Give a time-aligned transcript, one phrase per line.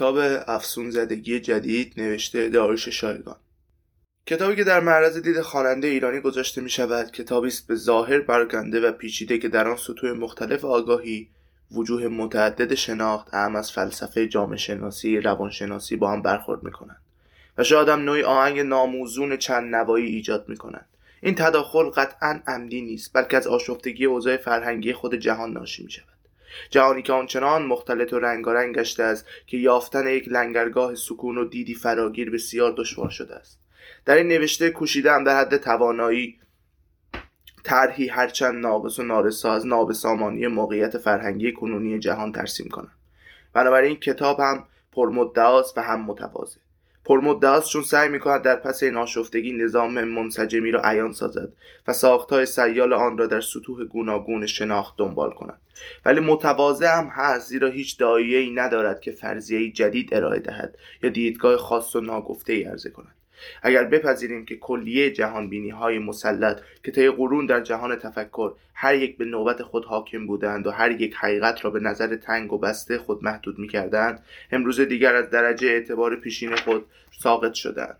[0.00, 3.36] کتاب افسون زدگی جدید نوشته داریش شایگان.
[4.26, 8.80] کتابی که در معرض دید خواننده ایرانی گذاشته می شود کتابی است به ظاهر برگنده
[8.80, 11.28] و پیچیده که در آن سطوح مختلف آگاهی
[11.72, 17.02] وجوه متعدد شناخت اهم از فلسفه جامعه شناسی روانشناسی با هم برخورد می کنند
[17.58, 20.88] و شاید هم نوعی آهنگ ناموزون چند نوایی ایجاد می کنند
[21.22, 26.09] این تداخل قطعا عمدی نیست بلکه از آشفتگی اوضاع فرهنگی خود جهان ناشی می شود
[26.70, 31.74] جهانی که آنچنان مختلط و رنگارنگ گشته است که یافتن یک لنگرگاه سکون و دیدی
[31.74, 33.58] فراگیر بسیار دشوار شده است.
[34.04, 36.40] در این نوشته کوشیدم در حد توانایی
[37.64, 42.92] طرحی هرچند ناقص و نارسا از نابسامانی موقعیت فرهنگی کنونی جهان ترسیم کنم.
[43.52, 46.58] بنابراین کتاب هم پرمدعاست و هم متواضع.
[47.04, 51.52] پرمدعاست چون سعی می‌کند در پس این آشفتگی نظام منسجمی را عیان سازد
[51.88, 55.60] و ساختهای سیال آن را در سطوح گوناگون شناخت دنبال کند.
[56.04, 61.10] ولی متواضع هم هست زیرا هیچ دایه ای ندارد که فرضیه جدید ارائه دهد یا
[61.10, 63.14] دیدگاه خاص و ناگفته ای عرضه کند.
[63.62, 68.94] اگر بپذیریم که کلیه جهان بینی های مسلط که طی قرون در جهان تفکر هر
[68.94, 72.58] یک به نوبت خود حاکم بودند و هر یک حقیقت را به نظر تنگ و
[72.58, 74.22] بسته خود محدود می کردند
[74.52, 76.86] امروز دیگر از درجه اعتبار پیشین خود
[77.18, 77.96] ساقط شدند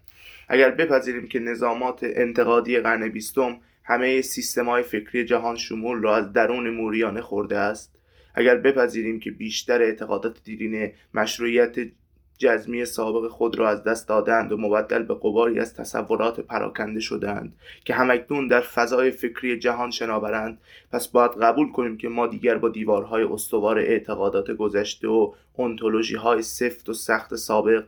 [0.48, 3.60] اگر بپذیریم که نظامات انتقادی قرن بیستم
[3.90, 4.22] همه
[4.66, 7.96] های فکری جهان شمول را از درون موریانه خورده است.
[8.34, 11.76] اگر بپذیریم که بیشتر اعتقادات دیرینه مشروعیت
[12.38, 17.56] جزمی سابق خود را از دست دادند و مبدل به قباری از تصورات پراکنده شدند
[17.84, 20.58] که همکنون در فضای فکری جهان شناورند
[20.92, 26.42] پس باید قبول کنیم که ما دیگر با دیوارهای استوار اعتقادات گذشته و انتولوژی های
[26.42, 27.84] سفت و سخت سابق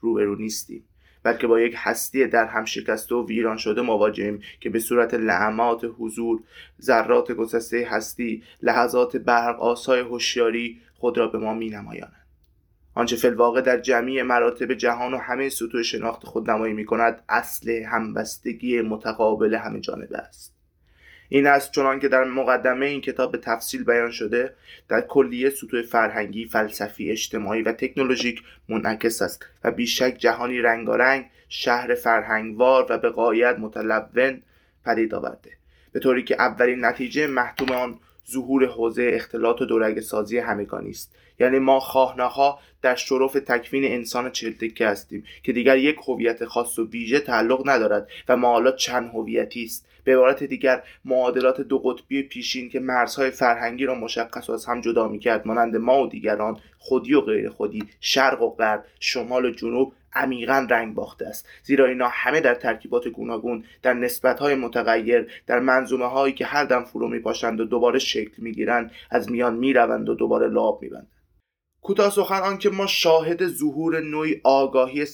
[0.00, 0.84] روبرو نیستیم.
[1.22, 5.84] بلکه با یک هستی در هم شکسته و ویران شده مواجهیم که به صورت لعمات
[5.98, 6.42] حضور
[6.80, 12.22] ذرات گسسته هستی لحظات برق آسای هوشیاری خود را به ما می نمایانند.
[12.94, 17.82] آنچه فلواقع در جمعی مراتب جهان و همه سطوح شناخت خود نمایی می کند اصل
[17.82, 20.61] همبستگی متقابل همه جانبه است
[21.34, 24.54] این است چنان که در مقدمه این کتاب به تفصیل بیان شده
[24.88, 31.94] در کلیه سطوح فرهنگی، فلسفی، اجتماعی و تکنولوژیک منعکس است و بیشک جهانی رنگارنگ، شهر
[31.94, 34.42] فرهنگوار و به قایت متلون
[34.84, 35.50] پدید آورده.
[35.92, 37.98] به طوری که اولین نتیجه محتوم آن
[38.30, 41.14] ظهور حوزه اختلاط و دورگ سازی همگانی است.
[41.40, 46.88] یعنی ما خواه در شرف تکوین انسان چلتکه هستیم که دیگر یک هویت خاص و
[46.88, 49.91] ویژه تعلق ندارد و ما حالا چند هویتی است.
[50.04, 54.80] به عبارت دیگر معادلات دو قطبی پیشین که مرزهای فرهنگی را مشخص و از هم
[54.80, 59.50] جدا می‌کرد مانند ما و دیگران خودی و غیر خودی شرق و غرب شمال و
[59.50, 61.48] جنوب عمیقا رنگ باخته است.
[61.62, 66.84] زیرا اینا همه در ترکیبات گوناگون در نسبتهای متغیر در منظومه هایی که هر دم
[66.84, 71.08] فرو میپاشند و دوباره شکل می‌گیرند از میان می‌روند و دوباره لاب میبندند.
[71.84, 75.06] کوتاه سخن آنکه ما شاهد ظهور نوعی آگاهی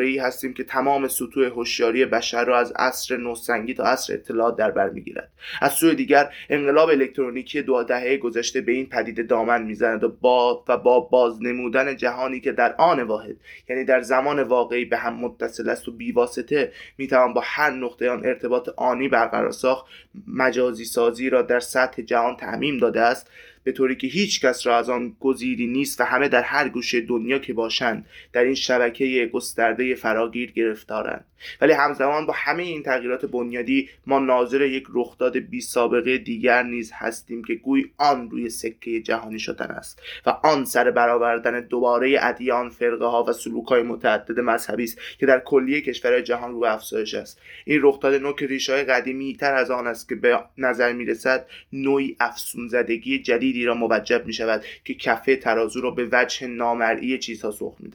[0.00, 4.70] ای هستیم که تمام سطوح هوشیاری بشر را از عصر نوسنگی تا عصر اطلاعات در
[4.70, 5.30] بر می‌گیرد.
[5.60, 10.64] از سوی دیگر انقلاب الکترونیکی دو دهه گذشته به این پدیده دامن می‌زند و با
[10.68, 13.36] و با بازنمودن جهانی که در آن واحد
[13.68, 18.26] یعنی در زمان واقعی به هم متصل است و بیواسطه می‌توان با هر نقطه آن
[18.26, 19.86] ارتباط آنی برقرار ساخت
[20.26, 23.30] مجازی سازی را در سطح جهان تعمیم داده است.
[23.66, 27.00] به طوری که هیچ کس را از آن گزیری نیست و همه در هر گوشه
[27.00, 31.24] دنیا که باشند در این شبکه گسترده فراگیر گرفتارند.
[31.60, 36.92] ولی همزمان با همه این تغییرات بنیادی ما ناظر یک رخداد بی سابقه دیگر نیز
[36.94, 42.70] هستیم که گوی آن روی سکه جهانی شدن است و آن سر برآوردن دوباره ادیان
[42.70, 47.14] فرقه ها و سلوک های متعدد مذهبی است که در کلیه کشور جهان رو افزایش
[47.14, 47.40] است.
[47.64, 48.46] این رخداد نو که
[48.88, 53.22] قدیمی تر از آن است که به نظر می رسد نوعی افسون زدگی
[53.56, 57.90] جدیدی را موجب می شود که کفه ترازو را به وجه نامرئی چیزها سخ می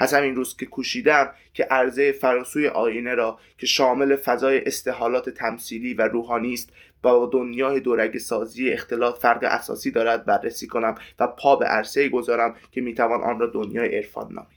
[0.00, 5.94] از همین روز که کوشیدم که عرضه فراسوی آینه را که شامل فضای استحالات تمثیلی
[5.94, 6.72] و روحانی است
[7.02, 12.56] با دنیای دورگ سازی اختلاط فرق اساسی دارد بررسی کنم و پا به عرصه گذارم
[12.72, 14.55] که می‌توان آن را دنیای عرفان نامید.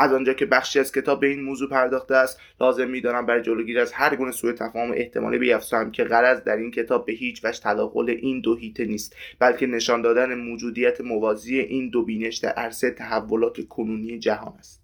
[0.00, 3.80] از آنجا که بخشی از کتاب به این موضوع پرداخته است لازم می‌دانم برای جلوگیری
[3.80, 7.60] از هر گونه سوء تفاهم احتمالی بیافزایم که غرض در این کتاب به هیچ وجه
[7.62, 12.90] تداخل این دو هیته نیست بلکه نشان دادن موجودیت موازی این دو بینش در عرصه
[12.90, 14.79] تحولات کنونی جهان است.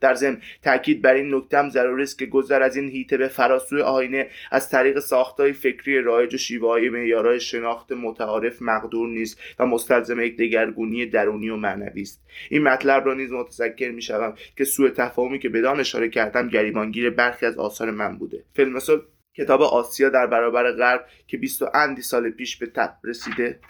[0.00, 3.82] در ضمن تاکید بر این نکته ضروری است که گذر از این هیته به فراسوی
[3.82, 9.66] آینه از طریق ساختای فکری رایج و شیوه های معیارهای شناخت متعارف مقدور نیست و
[9.66, 12.24] مستلزم یک دگرگونی درونی و معنوی است.
[12.50, 17.46] این مطلب را نیز متذکر می‌شوم که سوء تفاهمی که بدان اشاره کردم گریبانگیر برخی
[17.46, 18.44] از آثار من بوده.
[18.54, 18.98] فیلم مثل
[19.34, 23.60] کتاب آسیا در برابر غرب که بیست و اندی سال پیش به تب رسیده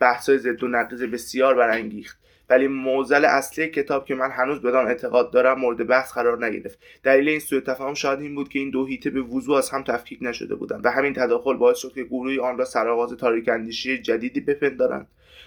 [0.00, 2.25] بحث ضد و نقیض بسیار برانگیخت.
[2.50, 6.78] ولی موزل اصلی کتاب که من هنوز بدان اعتقاد دارم مورد بحث قرار نگرفت.
[7.02, 9.82] دلیل این سوء تفاهم شاید این بود که این دو هیته به وضوح از هم
[9.82, 13.98] تفکیک نشده بودند و همین تداخل باعث شد که گروهی آن را سرآغاز تاریک اندیشی
[13.98, 15.06] جدیدی بپندارند.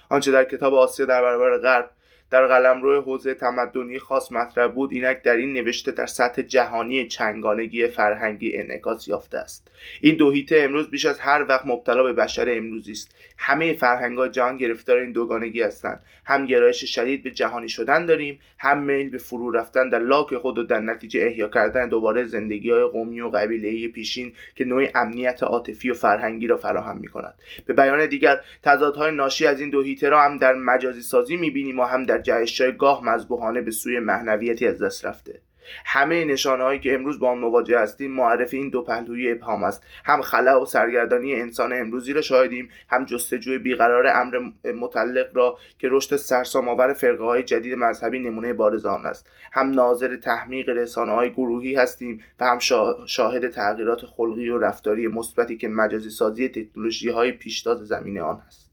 [0.10, 1.90] آنچه در کتاب آسیا در برابر غرب
[2.32, 7.88] در قلمرو حوزه تمدنی خاص مطرح بود اینک در این نوشته در سطح جهانی چنگانگی
[7.88, 9.72] فرهنگی انعکاس یافته است.
[10.02, 13.16] این دو هیته امروز بیش از هر وقت مبتلا به بشر امروزی است.
[13.42, 18.84] همه فرهنگ‌ها جهان گرفتار این دوگانگی هستند هم گرایش شدید به جهانی شدن داریم هم
[18.84, 22.84] میل به فرو رفتن در لاک خود و در نتیجه احیا کردن دوباره زندگی های
[22.84, 27.34] قومی و قبیله‌ای پیشین که نوعی امنیت عاطفی و فرهنگی را فراهم می کند
[27.66, 31.80] به بیان دیگر تضادهای ناشی از این دو هیته را هم در مجازی سازی می‌بینیم
[31.80, 35.42] و هم در جهش‌های گاه مذبوحانه به سوی معنویتی از دست رفته.
[35.86, 39.84] همه نشانه هایی که امروز با آن مواجه هستیم معرف این دو پهلوی ابهام است.
[40.06, 44.40] هم خلا و سرگردانی انسان امروزی را شاهدیم هم جستجوی بیقرار امر
[44.74, 49.30] متعلق را که رشد سرسام آور فرقه های جدید مذهبی نمونه بارز آن است.
[49.52, 52.60] هم ناظر تحمیق رسانه های گروهی هستیم و هم
[53.06, 58.70] شاهد تغییرات خلقی و رفتاری مثبتی که مجازی سازی تکنولوژی های پیشتاز زمینه آن است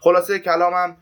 [0.00, 0.96] خلاصه کلامم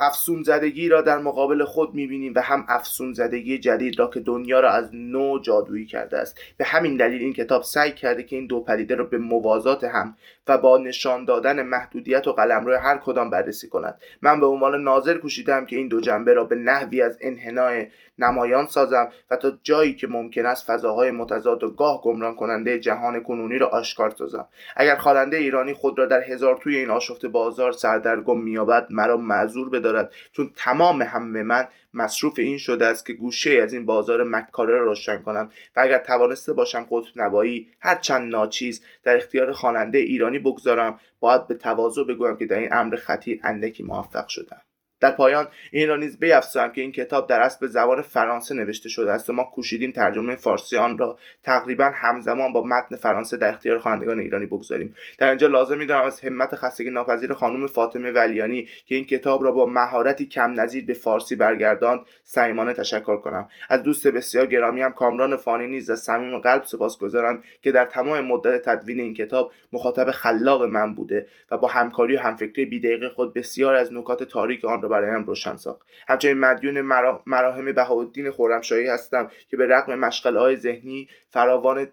[0.00, 4.60] افسون زدگی را در مقابل خود می‌بینیم و هم افسون زدگی جدید را که دنیا
[4.60, 6.38] را از نو جادویی کرده است.
[6.56, 10.16] به همین دلیل این کتاب سعی کرده که این دو پدیده را به موازات هم
[10.48, 14.00] و با نشان دادن محدودیت و قلمرو هر کدام بررسی کند.
[14.22, 17.86] من به عنوان ناظر کوشیدم که این دو جنبه را به نحوی از انحنای
[18.18, 23.22] نمایان سازم و تا جایی که ممکن است فضاهای متضاد و گاه گمران کننده جهان
[23.22, 24.48] کنونی را آشکار سازم.
[24.76, 29.70] اگر خواننده ایرانی خود را در هزار توی این آشفت بازار سردرگم مییابد مرا معذور
[29.70, 34.74] بدارد چون تمام همه من مصروف این شده است که گوشه از این بازار مکاره
[34.74, 39.98] را روشن کنم و اگر توانسته باشم قطب نبایی هر چند ناچیز در اختیار خواننده
[39.98, 44.60] ایرانی بگذارم باید به تواضع بگویم که در این امر خطیر اندکی موفق شدم.
[45.02, 48.88] در پایان این را نیز بیافزایم که این کتاب در اصل به زبان فرانسه نوشته
[48.88, 53.48] شده است و ما کوشیدیم ترجمه فارسی آن را تقریبا همزمان با متن فرانسه در
[53.48, 54.94] اختیار خوانندگان ایرانی بگذاریم.
[55.18, 59.52] در اینجا لازم می‌دانم از همت خستگی ناپذیر خانم فاطمه ولیانی که این کتاب را
[59.52, 63.48] با مهارتی کم نظیر به فارسی برگرداند صمیمانه تشکر کنم.
[63.68, 68.20] از دوست بسیار گرامی هم کامران فانی نیز از صمیم قلب سپاسگزارم که در تمام
[68.20, 73.34] مدت تدوین این کتاب مخاطب خلاق من بوده و با همکاری و همفکری بیدقیق خود
[73.34, 76.80] بسیار از نکات تاریک آن را برایم روشن ساخت همچنین مدیون
[77.26, 81.88] مراهم بهاءالدین خرمشاهی هستم که به رغم مشغله های ذهنی فراوان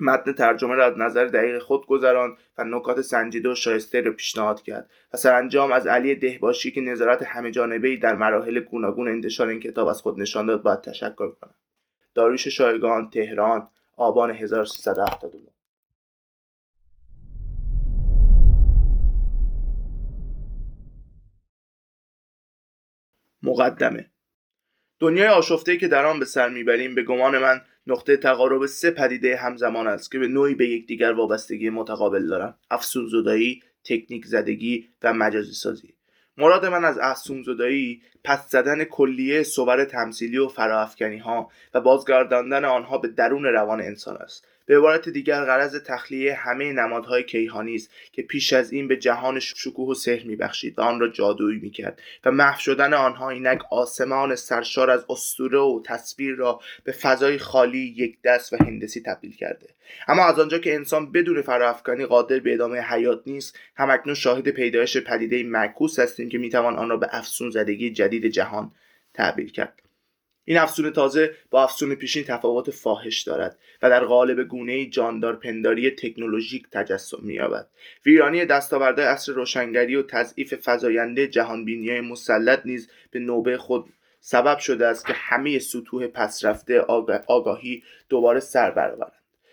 [0.00, 4.62] متن ترجمه را از نظر دقیق خود گذران و نکات سنجیده و شایسته را پیشنهاد
[4.62, 9.60] کرد و سرانجام از علی دهباشی که نظارت همه جانبه در مراحل گوناگون انتشار این
[9.60, 11.54] کتاب از خود نشان داد باید تشکر کنم.
[12.14, 15.45] داریوش شایگان تهران آبان 1379
[23.42, 24.10] مقدمه.
[25.00, 29.36] دنیای آشفته که در آن به سر می‌بریم به گمان من نقطه تقارب سه پدیده
[29.36, 35.12] همزمان است که به نوعی به یکدیگر وابستگی متقابل دارند افسون زدایی تکنیک زدگی و
[35.12, 35.94] مجازی سازی.
[36.36, 42.64] مراد من از افسون زدایی پس زدن کلیه صور تمثیلی و فراافکنی ها و بازگرداندن
[42.64, 44.48] آنها به درون روان انسان است.
[44.66, 49.40] به عبارت دیگر غرض تخلیه همه نمادهای کیهانی است که پیش از این به جهان
[49.40, 54.34] شکوه و سحر میبخشید و آن را جادویی می‌کرد و محو شدن آنها اینک آسمان
[54.34, 59.66] سرشار از اسطوره و تصویر را به فضای خالی یک دست و هندسی تبدیل کرده.
[60.08, 64.96] اما از آنجا که انسان بدون فراافکنی قادر به ادامه حیات نیست همکنون شاهد پیدایش
[64.96, 68.72] پدیده معکوس هستیم که می‌توان آن را به افسون زدگی جدید جهان
[69.14, 69.85] تعبیر کرد.
[70.48, 75.90] این افسون تازه با افسون پیشین تفاوت فاحش دارد و در قالب گونه جاندار پنداری
[75.90, 77.66] تکنولوژیک تجسم می‌یابد.
[78.06, 83.84] ویرانی دستاوردهای عصر روشنگری و تضعیف فزاینده جهانبینی مسلط نیز به نوبه خود
[84.20, 86.80] سبب شده است که همه سطوح پسرفته
[87.26, 89.12] آگاهی دوباره سر برآورند.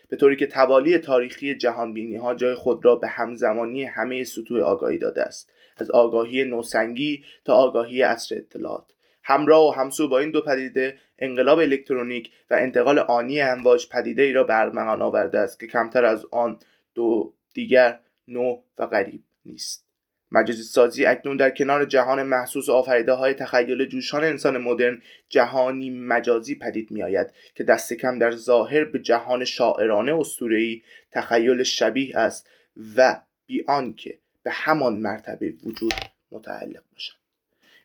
[0.09, 4.97] به طوری که توالی تاریخی جهانبینی ها جای خود را به همزمانی همه سطوح آگاهی
[4.97, 5.49] داده است.
[5.77, 8.93] از آگاهی نوسنگی تا آگاهی عصر اطلاعات.
[9.23, 14.33] همراه و همسو با این دو پدیده انقلاب الکترونیک و انتقال آنی امواج پدیده ای
[14.33, 16.59] را برمغان آورده است که کمتر از آن
[16.95, 19.83] دو دیگر نو و غریب نیست.
[20.31, 26.55] مجازی سازی اکنون در کنار جهان محسوس آفریده های تخیل جوشان انسان مدرن جهانی مجازی
[26.55, 32.49] پدید می آید که دست کم در ظاهر به جهان شاعرانه اسطوره‌ای تخیل شبیه است
[32.95, 35.93] و بی آنکه به همان مرتبه وجود
[36.31, 37.22] متعلق باشد.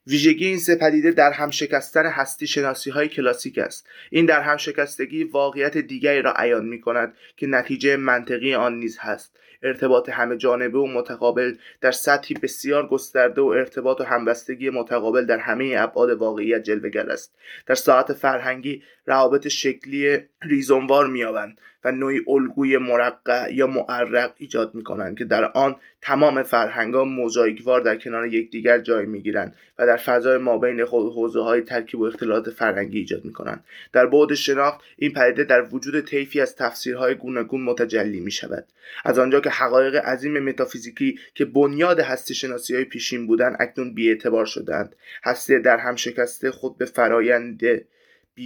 [0.08, 3.86] ویژگی این سه پدیده در هم شکستن هستی شناسی های کلاسیک است.
[4.10, 8.98] این در هم شکستگی واقعیت دیگری را عیان می کند که نتیجه منطقی آن نیز
[9.00, 9.36] هست.
[9.62, 15.38] ارتباط همه جانبه و متقابل در سطحی بسیار گسترده و ارتباط و همبستگی متقابل در
[15.38, 17.34] همه ابعاد واقعیت جلوگر است.
[17.66, 21.60] در ساعت فرهنگی روابط شکلی ریزونوار مییابند.
[21.84, 27.04] و نوعی الگوی مرقع یا معرق ایجاد می کنند که در آن تمام فرهنگ ها
[27.04, 32.04] موزاییکوار در کنار یکدیگر جای می گیرند و در فضای مابین حوزه های ترکیب و
[32.04, 37.14] اختلاط فرهنگی ایجاد می کنند در بعد شناخت این پدیده در وجود طیفی از تفسیرهای
[37.14, 38.66] گوناگون متجلی می شود
[39.04, 44.46] از آنجا که حقایق عظیم متافیزیکی که بنیاد هستی شناسی های پیشین بودند اکنون بیاعتبار
[44.46, 47.58] شدند هستی در هم شکسته خود به فرایند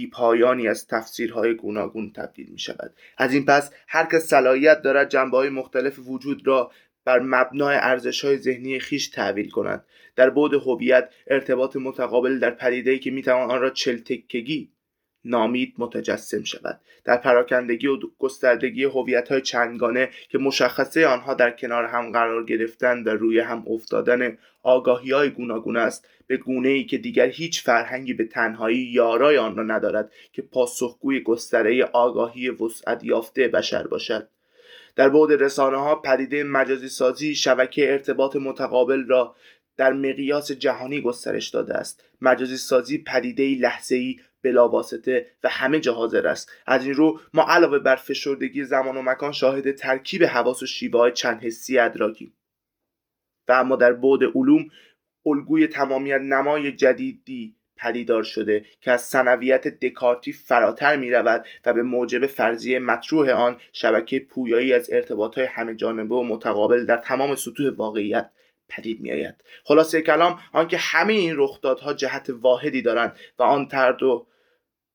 [0.07, 5.37] پایانی از تفسیرهای گوناگون تبدیل می شود از این پس هر کس صلاحیت دارد جنبه
[5.37, 6.71] های مختلف وجود را
[7.05, 9.85] بر مبنای ارزش های ذهنی خیش تحویل کند.
[10.15, 14.72] در بعد هویت ارتباط متقابل در پدیده‌ای که می‌توان آن را چلتکگی
[15.25, 16.79] نامید متجسم شود.
[17.03, 23.03] در پراکندگی و گستردگی هویت های چندگانه که مشخصه آنها در کنار هم قرار گرفتن
[23.03, 28.13] و روی هم افتادن آگاهی های گوناگون است به گونه ای که دیگر هیچ فرهنگی
[28.13, 34.27] به تنهایی یارای آن را ندارد که پاسخگوی گستره آگاهی وسعت یافته بشر باشد.
[34.95, 39.35] در بعد رسانه ها پدیده مجازی سازی شبکه ارتباط متقابل را
[39.77, 42.03] در مقیاس جهانی گسترش داده است.
[42.21, 46.51] مجازی سازی پدیده لحظه ای بلاواسطه و همه جا حاضر است.
[46.65, 50.99] از این رو ما علاوه بر فشردگی زمان و مکان شاهد ترکیب حواس و شیوه
[50.99, 52.33] های چند حسی ادراکیم.
[53.47, 54.65] و اما در بعد علوم
[55.25, 61.83] الگوی تمامیت نمای جدیدی پدیدار شده که از سنویت دکارتی فراتر می رود و به
[61.83, 67.35] موجب فرضیه مطروح آن شبکه پویایی از ارتباط های همه جانبه و متقابل در تمام
[67.35, 68.29] سطوح واقعیت
[68.69, 74.03] پدید می آید خلاصه کلام آنکه همه این رخدادها جهت واحدی دارند و آن ترد
[74.03, 74.27] و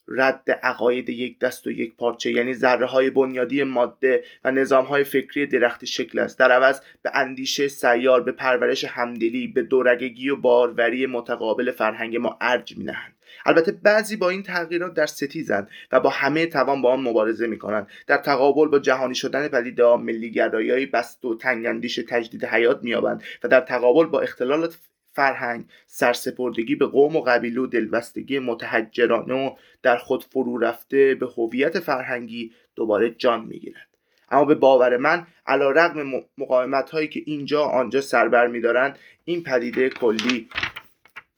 [0.09, 5.05] رد عقاید یک دست و یک پارچه یعنی ذره های بنیادی ماده و نظام های
[5.05, 6.39] فکری درخت شکل است.
[6.39, 12.39] در عوض به اندیشه سیار به پرورش همدلی به دورگگی و باروری متقابل فرهنگ ما
[12.41, 13.15] ارج می نهند
[13.47, 17.59] البته بعضی با این تغییرات در ستیزند و با همه توان با آن مبارزه می
[17.59, 23.23] کنند در تقابل با جهانی شدن پدیده ها ملی بست و تنگاندیش تجدید حیات مییابند
[23.45, 24.79] و در تقابل با اختلالات
[25.19, 31.27] فرهنگ سرسپردگی به قوم و قبیله و دلبستگی متحجرانه و در خود فرو رفته به
[31.27, 33.89] هویت فرهنگی دوباره جان می‌گیرد.
[34.31, 39.91] اما به باور من علا رقم مقاومت هایی که اینجا آنجا سربر میدارند این پدیده
[39.91, 40.49] کلی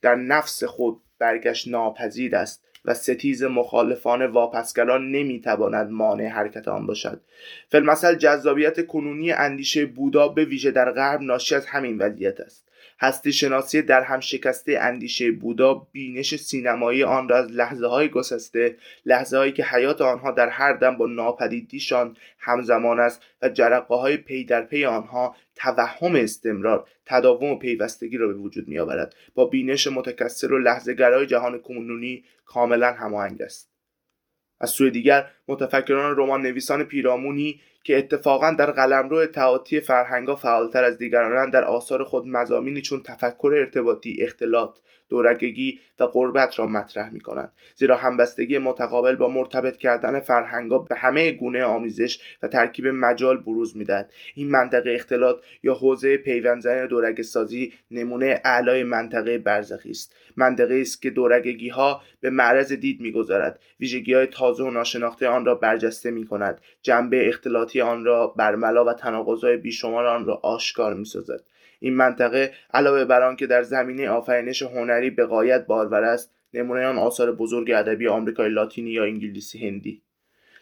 [0.01, 7.21] در نفس خود برگشت ناپذیر است و ستیز مخالفان واپسگرا نمی‌تواند مانع حرکت آن باشد.
[7.69, 12.70] فی‌المثل جذابیت کنونی اندیشه بودا به ویژه در غرب ناشی از همین وضعیت است.
[13.01, 18.75] هستی شناسی در هم شکسته اندیشه بودا بینش سینمایی آن را از لحظه های گسسته
[19.05, 24.17] لحظه هایی که حیات آنها در هر دم با ناپدیدیشان همزمان است و جرقه های
[24.17, 29.45] پی در پی آنها توهم استمرار تداوم و پیوستگی را به وجود می آورد با
[29.45, 33.70] بینش متکثر و لحظه گرای جهان کنونی کاملا هماهنگ است.
[34.61, 40.97] از سوی دیگر متفکران رمان نویسان پیرامونی که اتفاقا در قلمرو تعاطی فرهنگا فعالتر از
[40.97, 44.77] دیگرانند در آثار خود مزامینی چون تفکر ارتباطی اختلاط
[45.11, 50.95] دورگگی و قربت را مطرح می کنند زیرا همبستگی متقابل با مرتبط کردن فرهنگا به
[50.95, 54.13] همه گونه آمیزش و ترکیب مجال بروز می‌دهد.
[54.35, 60.15] این منطقه اختلاط یا حوزه پیوندزن دورگ سازی نمونه اعلای منطقه برزخی است.
[60.37, 63.59] منطقه است که دورگگی ها به معرض دید می‌گذارد.
[63.79, 68.85] ویژگی های تازه و ناشناخته آن را برجسته می کند جنبه اختلاطی آن را برملا
[68.85, 71.43] و تناقضهای بیشمار آن را آشکار می سازد
[71.83, 76.97] این منطقه علاوه بر آنکه در زمینه آفرینش هنری به قایت بارور است نمونه آن
[76.97, 80.01] آثار بزرگ ادبی آمریکای لاتینی یا انگلیسی هندی.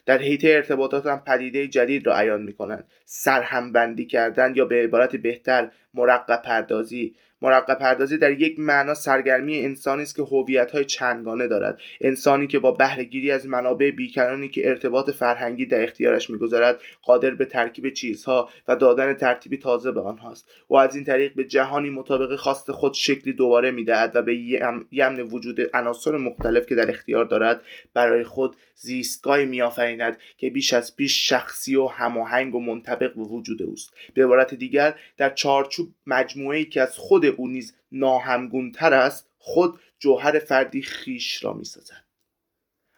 [0.06, 5.16] در حیطه ارتباطات هم پدیده جدید را عیان می کنند سرهمبندی کردن یا به عبارت
[5.16, 7.16] بهتر مرقب پردازی.
[7.42, 10.24] مرقب پردازی در یک معنا سرگرمی انسانی است که
[10.74, 11.80] های چندگانه دارد.
[12.02, 17.46] انسانی که با بهرهگیری از منابع بیکرانی که ارتباط فرهنگی در اختیارش می‌گذارد قادر به
[17.46, 20.50] ترکیب چیزها و دادن ترتیبی تازه به آنهاست.
[20.70, 24.36] و از این طریق به جهانی مطابق خواست خود شکلی دوباره می‌دهد و به
[24.92, 27.62] یمن وجود عناصر مختلف که در اختیار دارد
[27.94, 33.62] برای خود زیستگاهی میآفریند که بیش از پیش شخصی و هماهنگ و منطبق به وجود
[33.62, 33.94] اوست.
[34.14, 39.80] به عبارت دیگر در چارچوب مجموعه ای که از خود او نیز ناهمگونتر است خود
[40.00, 42.06] جوهر فردی خیش را می‌سازد.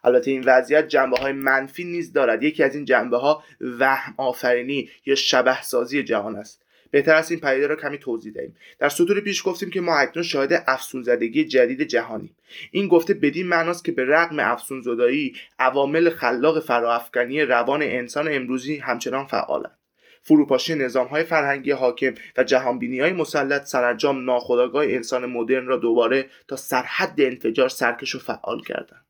[0.03, 2.43] البته این وضعیت جنبه های منفی نیز دارد.
[2.43, 6.61] یکی از این جنبه ها وهم آفرینی یا شبه سازی جهان است.
[6.91, 8.55] بهتر است این پدیده را کمی توضیح دهیم.
[8.79, 12.35] در سطور پیش گفتیم که ما اکنون شاهد افسون زدگی جدید جهانیم.
[12.71, 18.77] این گفته بدین معناست که به رغم افسون زدایی عوامل خلاق فراافکنی روان انسان امروزی
[18.77, 19.77] همچنان فعالند.
[20.21, 26.29] فروپاشی نظام های فرهنگی حاکم و جهانبینی های مسلط سرانجام ناخودآگاه انسان مدرن را دوباره
[26.47, 29.05] تا سرحد انفجار سرکش و فعال کردند.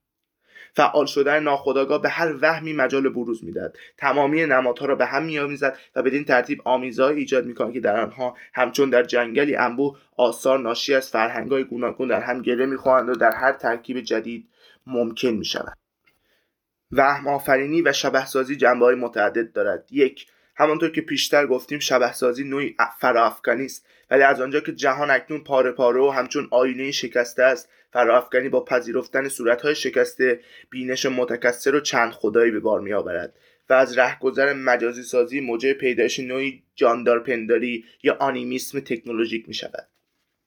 [0.74, 5.78] فعال شدن ناخودآگاه به هر وهمی مجال بروز می‌داد تمامی نمادها را به هم میآمیزد
[5.96, 10.94] و بدین ترتیب آمیزهایی ایجاد می‌کند که در آنها همچون در جنگلی انبوه آثار ناشی
[10.94, 14.48] از فرهنگهای گوناگون در هم گره می‌خواهند و در هر ترکیب جدید
[14.86, 15.78] ممکن می‌شود.
[16.92, 19.88] وهم آفرینی و شبهسازی جنبه های متعدد دارد.
[19.90, 23.86] یک همانطور که پیشتر گفتیم شبهسازی نوعی فراافکنی است.
[24.10, 28.64] ولی از آنجا که جهان اکنون پاره پاره و همچون آینه شکسته است فراافکنی با
[28.64, 30.40] پذیرفتن صورتهای شکسته
[30.70, 33.34] بینش متکثر و چند خدایی به بار میآورد.
[33.68, 39.88] و از رهگذر مجازی سازی موجب پیدایش نوعی جاندارپنداری یا آنیمیسم تکنولوژیک می شود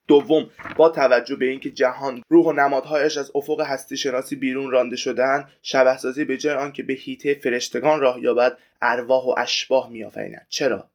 [0.07, 4.95] دوم با توجه به اینکه جهان روح و نمادهایش از افق هستی شناسی بیرون رانده
[4.95, 10.47] شدن شبهسازی به جای آنکه به هیته فرشتگان راه یابد ارواح و اشباح میآفریند.
[10.49, 10.89] چرا؟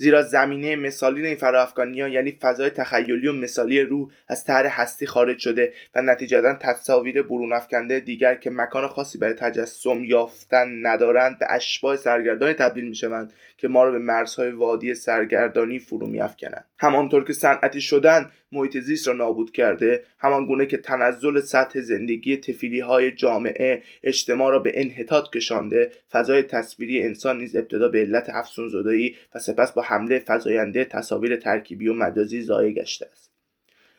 [0.00, 5.06] زیرا زمینه مثالی این فراافغانی ها یعنی فضای تخیلی و مثالی روح از طرح هستی
[5.06, 11.38] خارج شده و نتیجتا تصاویر برون افکنده دیگر که مکان خاصی برای تجسم یافتن ندارند
[11.38, 13.32] به اشباه سرگردانی تبدیل می‌شوند.
[13.58, 19.08] که ما را به مرزهای وادی سرگردانی فرو میافکنند همانطور که صنعتی شدن محیط زیست
[19.08, 24.72] را نابود کرده همان گونه که تنزل سطح زندگی تفیلی های جامعه اجتماع را به
[24.74, 30.84] انحطاط کشانده فضای تصویری انسان نیز ابتدا به علت افسونزدایی و سپس با حمله فزاینده
[30.84, 33.28] تصاویر ترکیبی و مجازی ضایع گشته است.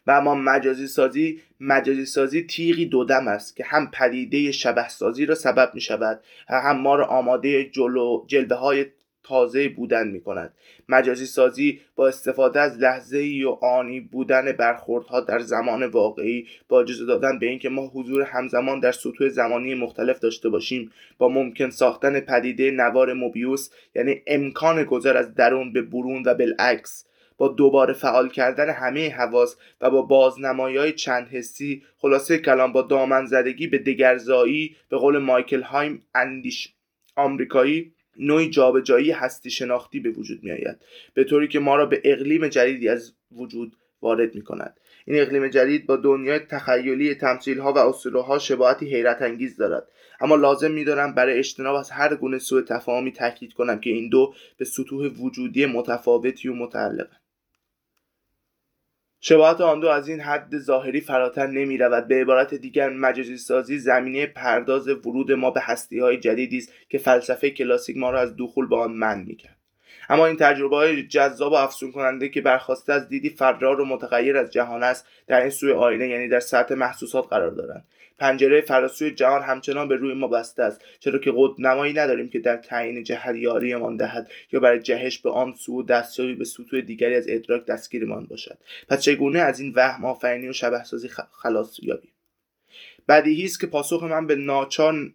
[0.07, 5.35] و اما مجازی سازی مجازی سازی تیغی دودم است که هم پدیده شبه سازی را
[5.35, 8.85] سبب می شود هم ما را آماده جلو جلوه های
[9.29, 10.53] تازه بودن می کند
[10.89, 16.81] مجازی سازی با استفاده از لحظه ای و آنی بودن برخوردها در زمان واقعی با
[16.81, 20.91] اجازه دادن به اینکه ما حضور همزمان در سطوح زمانی مختلف داشته باشیم.
[21.17, 27.05] با ممکن ساختن پدیده نوار موبیوس یعنی امکان گذر از درون به برون و بالعکس.
[27.37, 32.81] با دوباره فعال کردن همه حواس و با بازنمایی های چند حسی خلاصه کلام با
[32.81, 36.73] دامن زدگی به دگرزایی به قول مایکل هایم اندیش
[37.15, 40.77] آمریکایی نوعی جابجایی هستی شناختی به وجود می آید
[41.13, 45.47] به طوری که ما را به اقلیم جدیدی از وجود وارد می کند این اقلیم
[45.47, 49.87] جدید با دنیای تخیلی تمثیل ها و اسطوره ها شباهتی حیرت انگیز دارد.
[50.21, 54.33] اما لازم میدارم برای اجتناب از هر گونه سوء تفاهمی تاکید کنم که این دو
[54.57, 57.21] به سطوح وجودی متفاوتی و متعلقند.
[59.21, 63.79] شباهت آن دو از این حد ظاهری فراتر نمی رود به عبارت دیگر مجازی سازی
[63.79, 68.35] زمینه پرداز ورود ما به هستی های جدیدی است که فلسفه کلاسیک ما را از
[68.37, 69.55] دخول به آن من می کرد.
[70.09, 74.37] اما این تجربه های جذاب و افسون کننده که برخواسته از دیدی فرار و متغیر
[74.37, 77.85] از جهان است در این سوی آینه یعنی در سطح محسوسات قرار دارند
[78.19, 80.81] پنجره فراسوی جهان همچنان به روی ما بسته است.
[80.99, 85.29] چرا که قد نمایی نداریم که در تعیین جهت یاریمان دهد یا برای جهش به
[85.29, 88.57] آن سو دستیابی به سطوح دیگری از ادراک دستگیرمان باشد.
[88.89, 92.11] پس چگونه از این وهم آفرینی و شبهسازی خلاص یابیم؟
[93.07, 95.11] بدیهی است که پاسخ من به ناچار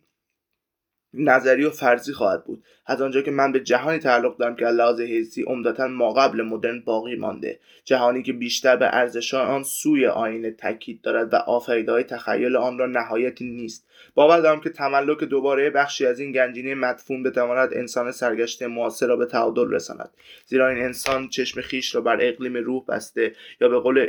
[1.18, 2.64] نظری و فرضی خواهد بود.
[2.86, 6.80] از آنجا که من به جهانی تعلق دارم که لحاظ حسی عمدتا ما قبل مدرن
[6.80, 7.58] باقی مانده.
[7.84, 12.86] جهانی که بیشتر به ارزش آن سوی آینه تاکید دارد و آفریدهای تخیل آن را
[12.86, 13.86] نهایتی نیست.
[14.14, 19.16] باور دارم که تملک دوباره بخشی از این گنجینه مدفون بتواند انسان سرگشته معاصر را
[19.16, 20.10] به تعادل رساند.
[20.46, 24.08] زیرا این انسان چشم خیش را بر اقلیم روح بسته یا به قول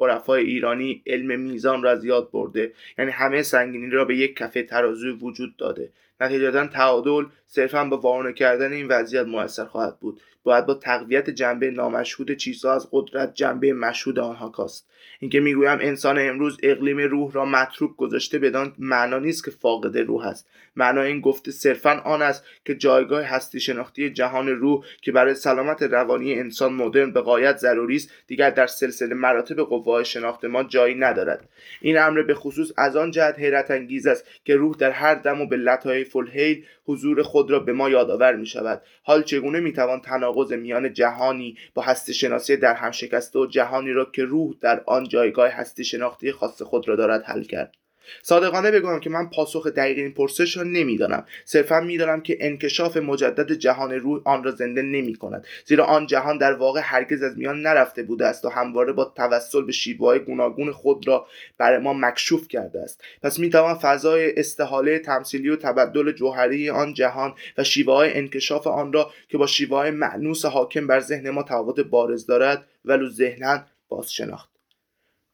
[0.00, 2.72] عرفای ایرانی علم میزان را از یاد برده.
[2.98, 5.92] یعنی همه سنگینی را به یک کفه ترازوی وجود داده.
[6.24, 10.20] نتیجتا تعادل صرفا با وارونه کردن این وضعیت موثر خواهد بود.
[10.42, 14.88] باید با تقویت جنبه نامشهود چیزها از قدرت جنبه مشهود آنها کاست.
[15.20, 20.26] اینکه می‌گویم انسان امروز اقلیم روح را متروک گذاشته بدان معنا نیست که فاقد روح
[20.26, 20.48] است.
[20.76, 25.82] معنا این گفته صرفا آن است که جایگاه هستی شناختی جهان روح که برای سلامت
[25.82, 30.94] روانی انسان مدرن به قایت ضروری است دیگر در سلسله مراتب قوای شناخت ما جایی
[30.94, 31.48] ندارد.
[31.80, 35.40] این امر به خصوص از آن جهت حیرت انگیز است که روح در هر دم
[35.40, 39.72] و به لطایف الحیل حضور خود را به ما یادآور می شود حال چگونه می
[39.72, 44.54] توان تناقض میان جهانی با هستی شناسی در هم شکسته و جهانی را که روح
[44.60, 47.74] در جایگاه هستی شناختی خاص خود را دارد حل کرد.
[48.22, 51.24] صادقانه بگویم که من پاسخ دقیق این پرسش را نمی‌دانم.
[51.44, 56.38] صرفا می‌دانم که انکشاف مجدد جهان روح آن را زنده نمی کند زیرا آن جهان
[56.38, 60.72] در واقع هرگز از میان نرفته بوده است و همواره با توسل به شیوههای گوناگون
[60.72, 61.26] خود را
[61.58, 63.00] بر ما مکشوف کرده است.
[63.22, 68.92] پس می‌توان فضای استحاله تمثیلی و تبدل جوهری آن جهان و شیوه های انکشاف آن
[68.92, 73.64] را که با شیوه های معنوس حاکم بر ذهن ما تفاوت بارز دارد ولو ذهنا
[73.88, 74.53] باز شناخت